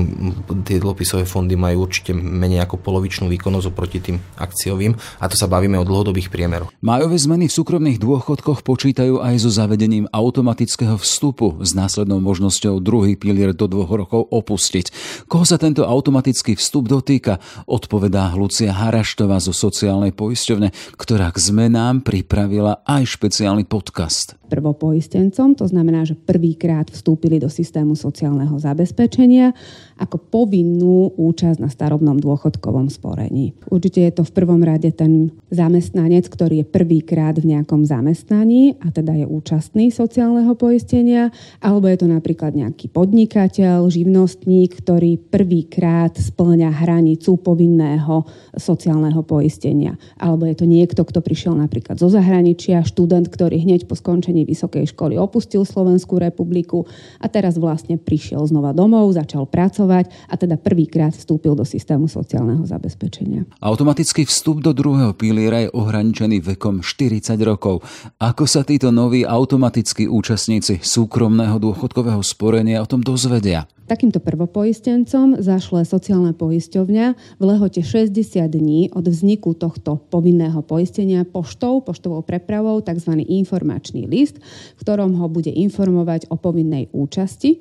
tie 0.63 0.79
dlhopisové 0.79 1.27
fondy 1.27 1.59
majú 1.59 1.83
určite 1.83 2.15
menej 2.15 2.63
ako 2.63 2.79
polovičnú 2.79 3.27
výkonnosť 3.27 3.67
oproti 3.67 3.99
tým 3.99 4.17
akciovým 4.39 4.95
a 5.19 5.25
to 5.27 5.35
sa 5.35 5.51
bavíme 5.51 5.75
o 5.75 5.83
dlhodobých 5.83 6.31
priemeroch. 6.31 6.71
Majové 6.79 7.19
zmeny 7.19 7.51
v 7.51 7.57
súkromných 7.57 7.99
dôchodkoch 7.99 8.63
počítajú 8.63 9.19
aj 9.19 9.43
so 9.43 9.51
zavedením 9.51 10.07
automatického 10.07 10.95
vstupu 10.95 11.59
s 11.59 11.75
následnou 11.75 12.23
možnosťou 12.23 12.76
možnosťou 12.77 12.85
druhý 12.85 13.17
pilier 13.17 13.53
do 13.53 13.65
dvoch 13.65 13.89
rokov 13.89 14.29
opustiť. 14.29 14.85
Koho 15.25 15.45
sa 15.45 15.57
tento 15.57 15.83
automatický 15.83 16.55
vstup 16.55 16.87
dotýka, 16.87 17.41
odpovedá 17.65 18.33
Lucia 18.37 18.71
Haraštová 18.71 19.41
zo 19.41 19.53
sociálnej 19.53 20.13
poisťovne, 20.13 20.69
ktorá 20.95 21.33
k 21.33 21.37
zmenám 21.41 22.05
pripravila 22.05 22.85
aj 22.85 23.17
špeciálny 23.17 23.65
podcast 23.65 24.37
prvopoistencom, 24.47 25.59
to 25.59 25.67
znamená, 25.67 26.07
že 26.07 26.15
prvýkrát 26.15 26.87
vstúpili 26.87 27.37
do 27.37 27.51
systému 27.51 27.99
sociálneho 27.99 28.55
zabezpečenia 28.55 29.51
ako 29.99 30.17
povinnú 30.17 31.11
účasť 31.19 31.59
na 31.59 31.67
starobnom 31.67 32.17
dôchodkovom 32.17 32.87
sporení. 32.87 33.53
Určite 33.67 34.07
je 34.07 34.13
to 34.15 34.23
v 34.23 34.33
prvom 34.33 34.63
rade 34.63 34.87
ten 34.95 35.35
zamestnanec, 35.51 36.31
ktorý 36.31 36.63
je 36.63 36.67
prvýkrát 36.71 37.35
v 37.35 37.57
nejakom 37.57 37.83
zamestnaní 37.83 38.79
a 38.79 38.89
teda 38.89 39.13
je 39.19 39.25
účastný 39.27 39.91
sociálneho 39.91 40.55
poistenia, 40.55 41.29
alebo 41.59 41.91
je 41.91 41.97
to 41.99 42.07
napríklad 42.07 42.55
nejaký 42.57 42.89
podnikateľ, 42.89 43.85
živnostník, 43.85 44.81
ktorý 44.81 45.21
prvýkrát 45.21 46.17
splňa 46.17 46.73
hranicu 46.73 47.37
povinného 47.37 48.25
sociálneho 48.57 49.21
poistenia. 49.21 49.95
Alebo 50.17 50.49
je 50.49 50.55
to 50.57 50.65
niekto, 50.65 51.05
kto 51.05 51.21
prišiel 51.21 51.53
napríklad 51.53 52.01
zo 52.01 52.09
zahraničia, 52.09 52.81
študent, 52.81 53.29
ktorý 53.29 53.61
hneď 53.61 53.85
po 53.85 53.93
skončení 53.93 54.43
vysokej 54.43 54.89
školy 54.89 55.15
opustil 55.21 55.61
Slovenskú 55.61 56.17
republiku 56.17 56.89
a 57.21 57.29
teraz 57.29 57.61
vlastne 57.61 58.01
prišiel 58.01 58.41
znova 58.49 58.73
domov, 58.73 59.13
začal 59.13 59.45
pracovať 59.45 60.09
a 60.25 60.35
teda 60.35 60.57
prvýkrát 60.57 61.13
vstúpil 61.13 61.53
do 61.53 61.63
systému 61.67 62.09
sociálneho 62.09 62.65
zabezpečenia. 62.65 63.45
Automatický 63.61 64.25
vstup 64.25 64.65
do 64.65 64.73
druhého 64.73 65.13
piliera 65.13 65.67
je 65.67 65.73
ohraničený 65.73 66.57
vekom 66.57 66.81
40 66.81 67.37
rokov. 67.45 67.85
Ako 68.17 68.49
sa 68.49 68.65
títo 68.65 68.89
noví 68.89 69.27
automatickí 69.27 70.09
účastníci 70.09 70.81
súkromného 70.81 71.59
dôchodkového 71.59 72.23
sporenia 72.47 72.79
o 72.79 72.87
tom 72.87 73.03
dozvedia? 73.03 73.67
Takýmto 73.91 74.23
prvopoistencom 74.23 75.43
zašle 75.43 75.83
sociálna 75.83 76.31
poisťovňa 76.31 77.39
v 77.39 77.43
lehote 77.43 77.83
60 77.83 78.15
dní 78.39 78.87
od 78.95 79.03
vzniku 79.03 79.51
tohto 79.51 79.99
povinného 80.07 80.63
poistenia 80.63 81.27
poštou, 81.27 81.83
poštovou 81.83 82.23
prepravou 82.23 82.79
tzv. 82.79 83.19
informačný 83.19 84.07
list, 84.07 84.39
v 84.39 84.79
ktorom 84.79 85.19
ho 85.19 85.27
bude 85.27 85.51
informovať 85.51 86.31
o 86.31 86.39
povinnej 86.39 86.87
účasti 86.95 87.51
e, 87.51 87.57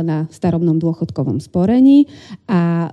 na 0.00 0.28
starobnom 0.32 0.80
dôchodkovom 0.80 1.40
sporení 1.44 2.08
a 2.48 2.88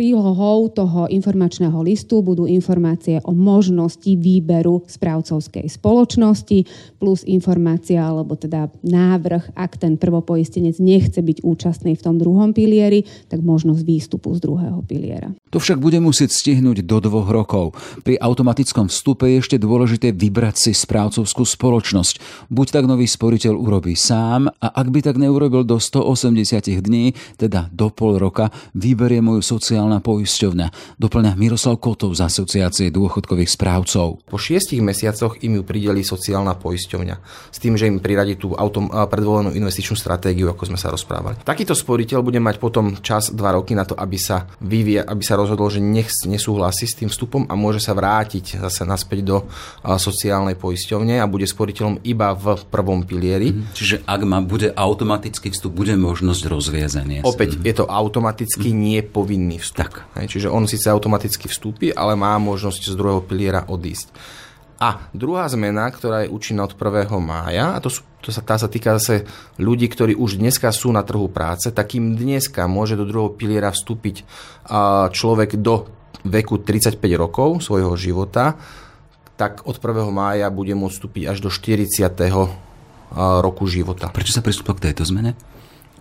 Prílohou 0.00 0.72
toho 0.72 1.12
informačného 1.12 1.76
listu 1.84 2.24
budú 2.24 2.48
informácie 2.48 3.20
o 3.20 3.36
možnosti 3.36 4.08
výberu 4.08 4.80
správcovskej 4.88 5.68
spoločnosti 5.68 6.64
plus 6.96 7.20
informácia 7.28 8.00
alebo 8.00 8.32
teda 8.32 8.72
návrh, 8.80 9.52
ak 9.52 9.76
ten 9.76 10.00
prvopoistenec 10.00 10.80
nechce 10.80 11.20
byť 11.20 11.44
účastný 11.44 12.00
v 12.00 12.00
tom 12.00 12.16
druhom 12.16 12.56
pilieri, 12.56 13.04
tak 13.28 13.44
možnosť 13.44 13.84
výstupu 13.84 14.32
z 14.32 14.40
druhého 14.40 14.80
piliera. 14.88 15.36
To 15.52 15.60
však 15.60 15.76
bude 15.76 16.00
musieť 16.00 16.32
stihnúť 16.32 16.80
do 16.80 16.96
dvoch 17.04 17.28
rokov. 17.28 17.76
Pri 18.00 18.16
automatickom 18.16 18.88
vstupe 18.88 19.28
je 19.28 19.44
ešte 19.44 19.60
dôležité 19.60 20.16
vybrať 20.16 20.64
si 20.64 20.72
správcovskú 20.72 21.44
spoločnosť. 21.44 22.48
Buď 22.48 22.66
tak 22.72 22.88
nový 22.88 23.04
sporiteľ 23.04 23.52
urobí 23.52 23.92
sám 24.00 24.48
a 24.48 24.66
ak 24.80 24.88
by 24.88 25.04
tak 25.04 25.20
neurobil 25.20 25.60
do 25.60 25.76
180 25.76 26.40
dní, 26.80 27.12
teda 27.36 27.68
do 27.68 27.92
pol 27.92 28.16
roka, 28.16 28.48
vyberie 28.72 29.20
moju 29.20 29.44
sociálnu 29.44 29.89
sociálna 29.90 30.06
poisťovňa, 30.06 30.66
doplňa 31.02 31.32
Miroslav 31.34 31.82
Kotov 31.82 32.14
z 32.14 32.22
Asociácie 32.22 32.94
dôchodkových 32.94 33.50
správcov. 33.50 34.22
Po 34.22 34.38
šiestich 34.38 34.78
mesiacoch 34.78 35.42
im 35.42 35.58
ju 35.58 35.62
prideli 35.66 36.06
sociálna 36.06 36.54
poisťovňa 36.54 37.16
s 37.50 37.58
tým, 37.58 37.74
že 37.74 37.90
im 37.90 37.98
priradí 37.98 38.38
tú 38.38 38.54
autom, 38.54 38.86
predvolenú 38.86 39.50
investičnú 39.50 39.98
stratégiu, 39.98 40.46
ako 40.46 40.70
sme 40.70 40.78
sa 40.78 40.94
rozprávali. 40.94 41.42
Takýto 41.42 41.74
sporiteľ 41.74 42.22
bude 42.22 42.38
mať 42.38 42.62
potom 42.62 43.02
čas 43.02 43.34
2 43.34 43.42
roky 43.58 43.74
na 43.74 43.82
to, 43.82 43.98
aby 43.98 44.14
sa 44.14 44.46
vyvie, 44.62 45.02
aby 45.02 45.22
sa 45.26 45.34
rozhodol, 45.34 45.66
že 45.66 45.82
nech 45.82 46.06
nesúhlasí 46.22 46.86
s 46.86 46.94
tým 46.94 47.10
vstupom 47.10 47.50
a 47.50 47.58
môže 47.58 47.82
sa 47.82 47.98
vrátiť 47.98 48.62
zase 48.62 48.86
naspäť 48.86 49.26
do 49.26 49.36
sociálnej 49.82 50.54
poisťovne 50.54 51.18
a 51.18 51.26
bude 51.26 51.50
sporiteľom 51.50 52.06
iba 52.06 52.30
v 52.38 52.62
prvom 52.70 53.02
pilieri. 53.02 53.50
Mhm. 53.50 53.74
Čiže 53.74 53.96
ak 54.06 54.20
ma 54.22 54.38
bude 54.38 54.70
automatický 54.70 55.50
vstup, 55.50 55.74
bude 55.74 55.98
možnosť 55.98 56.42
rozviazania. 56.46 57.20
Opäť 57.26 57.58
je 57.58 57.74
to 57.74 57.90
automaticky 57.90 58.70
nie 58.70 59.00
povinný 59.00 59.58
vstup. 59.58 59.69
Tak. 59.70 60.04
Hej, 60.18 60.36
čiže 60.36 60.48
on 60.50 60.66
síce 60.66 60.90
automaticky 60.90 61.46
vstúpi, 61.46 61.94
ale 61.94 62.18
má 62.18 62.34
možnosť 62.42 62.90
z 62.90 62.94
druhého 62.98 63.22
piliera 63.22 63.64
odísť. 63.70 64.10
A 64.80 65.12
druhá 65.12 65.44
zmena, 65.52 65.92
ktorá 65.92 66.24
je 66.24 66.32
účinná 66.32 66.64
od 66.64 66.72
1. 66.72 67.12
mája, 67.20 67.76
a 67.76 67.78
to, 67.84 67.92
sú, 67.92 68.00
to 68.24 68.32
sa, 68.32 68.40
tá 68.40 68.56
sa 68.56 68.64
týka 68.64 68.96
zase 68.96 69.28
ľudí, 69.60 69.92
ktorí 69.92 70.16
už 70.16 70.40
dneska 70.40 70.72
sú 70.72 70.88
na 70.88 71.04
trhu 71.04 71.28
práce, 71.28 71.68
takým 71.68 72.16
dneska 72.16 72.64
môže 72.64 72.96
do 72.96 73.04
druhého 73.04 73.36
piliera 73.36 73.68
vstúpiť 73.68 74.24
človek 75.12 75.60
do 75.60 75.84
veku 76.24 76.64
35 76.64 76.96
rokov 77.20 77.60
svojho 77.60 77.92
života, 78.00 78.56
tak 79.36 79.68
od 79.68 79.76
1. 79.76 80.08
mája 80.08 80.48
bude 80.48 80.72
môcť 80.72 80.96
vstúpiť 80.96 81.22
až 81.28 81.44
do 81.44 81.52
40. 81.52 82.08
roku 83.44 83.64
života. 83.68 84.08
Prečo 84.08 84.32
sa 84.32 84.40
pristúpa 84.40 84.72
k 84.80 84.88
tejto 84.88 85.04
zmene? 85.04 85.36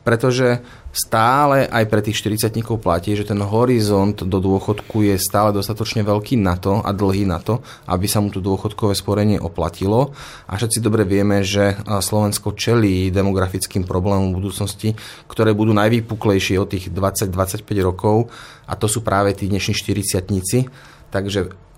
Pretože 0.04 0.64
stále 0.90 1.70
aj 1.70 1.86
pre 1.86 2.02
tých 2.02 2.18
40 2.26 2.50
platí, 2.82 3.14
že 3.14 3.28
ten 3.28 3.38
horizont 3.38 4.18
do 4.18 4.40
dôchodku 4.42 5.06
je 5.06 5.16
stále 5.22 5.54
dostatočne 5.54 6.02
veľký 6.02 6.42
na 6.42 6.58
to 6.58 6.82
a 6.82 6.90
dlhý 6.90 7.30
na 7.30 7.38
to, 7.38 7.62
aby 7.86 8.10
sa 8.10 8.18
mu 8.20 8.34
to 8.34 8.42
dôchodkové 8.42 8.98
sporenie 8.98 9.38
oplatilo. 9.38 10.18
A 10.50 10.58
všetci 10.58 10.82
dobre 10.82 11.06
vieme, 11.06 11.46
že 11.46 11.78
Slovensko 11.86 12.58
čelí 12.58 13.14
demografickým 13.14 13.86
problémom 13.86 14.34
v 14.34 14.38
budúcnosti, 14.42 14.90
ktoré 15.30 15.54
budú 15.54 15.78
najvýpuklejšie 15.78 16.58
od 16.58 16.74
tých 16.74 16.90
20-25 16.90 17.62
rokov 17.86 18.34
a 18.66 18.74
to 18.74 18.90
sú 18.90 19.06
práve 19.06 19.38
tí 19.38 19.46
dnešní 19.46 19.78
40 19.78 20.70
Takže 21.10 21.69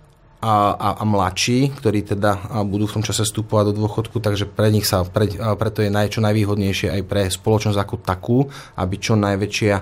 a, 0.42 0.74
a, 0.74 0.90
a 0.98 1.04
mladší, 1.06 1.70
ktorí 1.78 2.02
teda 2.02 2.66
budú 2.66 2.90
v 2.90 2.96
tom 2.98 3.06
čase 3.06 3.22
vstupovať 3.30 3.72
do 3.72 3.86
dôchodku, 3.86 4.18
takže 4.18 4.50
pre 4.50 4.74
nich 4.74 4.90
sa 4.90 5.06
pre, 5.06 5.30
preto 5.38 5.86
je 5.86 5.94
naj, 5.94 6.18
čo 6.18 6.26
najvýhodnejšie 6.26 6.90
aj 6.90 7.02
pre 7.06 7.30
spoločnosť 7.30 7.78
ako 7.78 7.96
takú, 8.02 8.40
aby 8.74 8.96
čo 8.98 9.14
najväčšia 9.14 9.76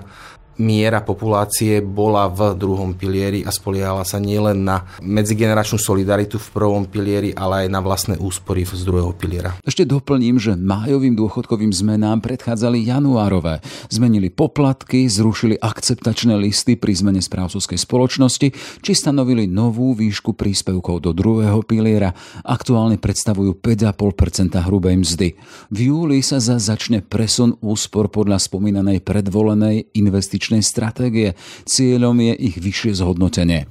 miera 0.60 1.02
populácie 1.02 1.82
bola 1.82 2.30
v 2.30 2.54
druhom 2.54 2.94
pilieri 2.94 3.42
a 3.42 3.50
spoliehala 3.50 4.06
sa 4.06 4.20
nielen 4.20 4.62
na 4.62 4.86
medzigeneračnú 5.02 5.80
solidaritu 5.80 6.38
v 6.38 6.48
prvom 6.54 6.84
pilieri, 6.86 7.34
ale 7.34 7.66
aj 7.66 7.68
na 7.72 7.80
vlastné 7.82 8.14
úspory 8.20 8.62
z 8.68 8.86
druhého 8.86 9.10
piliera. 9.16 9.56
Ešte 9.66 9.82
doplním, 9.82 10.38
že 10.38 10.54
májovým 10.54 11.18
dôchodkovým 11.18 11.74
zmenám 11.74 12.22
predchádzali 12.22 12.86
januárové. 12.86 13.58
Zmenili 13.90 14.30
poplatky, 14.30 15.10
zrušili 15.10 15.58
akceptačné 15.58 16.36
listy 16.38 16.76
pri 16.78 16.92
zmene 16.94 17.24
správcovskej 17.24 17.80
spoločnosti, 17.80 18.48
či 18.84 18.92
stanovili 18.92 19.48
novú 19.48 19.96
výšku 19.96 20.36
príspevkov 20.36 21.02
do 21.02 21.10
druhého 21.16 21.64
piliera. 21.64 22.12
Aktuálne 22.44 23.00
predstavujú 23.00 23.58
5,5% 23.58 24.60
hrubej 24.60 24.94
mzdy. 25.00 25.28
V 25.72 25.78
júli 25.90 26.20
sa 26.20 26.36
za 26.36 26.60
začne 26.60 27.00
presun 27.00 27.56
úspor 27.64 28.12
podľa 28.12 28.42
spomínanej 28.42 29.00
predvolenej 29.00 29.94
investičnej 29.96 30.49
investičnej 30.50 30.62
stratégie. 30.66 31.38
Cieľom 31.64 32.16
je 32.18 32.34
ich 32.34 32.56
vyššie 32.58 32.98
zhodnotenie. 32.98 33.70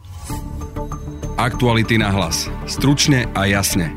Aktuality 1.36 2.00
na 2.00 2.12
hlas. 2.12 2.48
Stručne 2.68 3.28
a 3.36 3.48
jasne. 3.48 3.96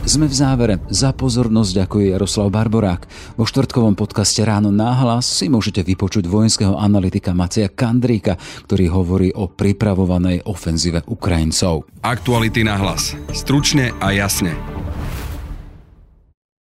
Sme 0.00 0.26
v 0.26 0.34
závere. 0.34 0.74
Za 0.90 1.14
pozornosť 1.14 1.84
ďakuje 1.84 2.16
Jaroslav 2.16 2.50
Barborák. 2.50 3.06
Vo 3.36 3.44
štvrtkovom 3.46 3.94
podcaste 3.94 4.42
Ráno 4.42 4.72
náhlas 4.74 5.28
si 5.28 5.46
môžete 5.46 5.86
vypočuť 5.86 6.26
vojenského 6.26 6.74
analytika 6.74 7.36
Macia 7.36 7.70
Kandríka, 7.70 8.34
ktorý 8.66 8.90
hovorí 8.90 9.28
o 9.36 9.46
pripravovanej 9.46 10.48
ofenzíve 10.48 11.04
Ukrajincov. 11.06 11.86
Aktuality 12.02 12.64
na 12.66 12.80
hlas. 12.80 13.14
Stručne 13.30 13.92
a 14.02 14.10
jasne. 14.10 14.56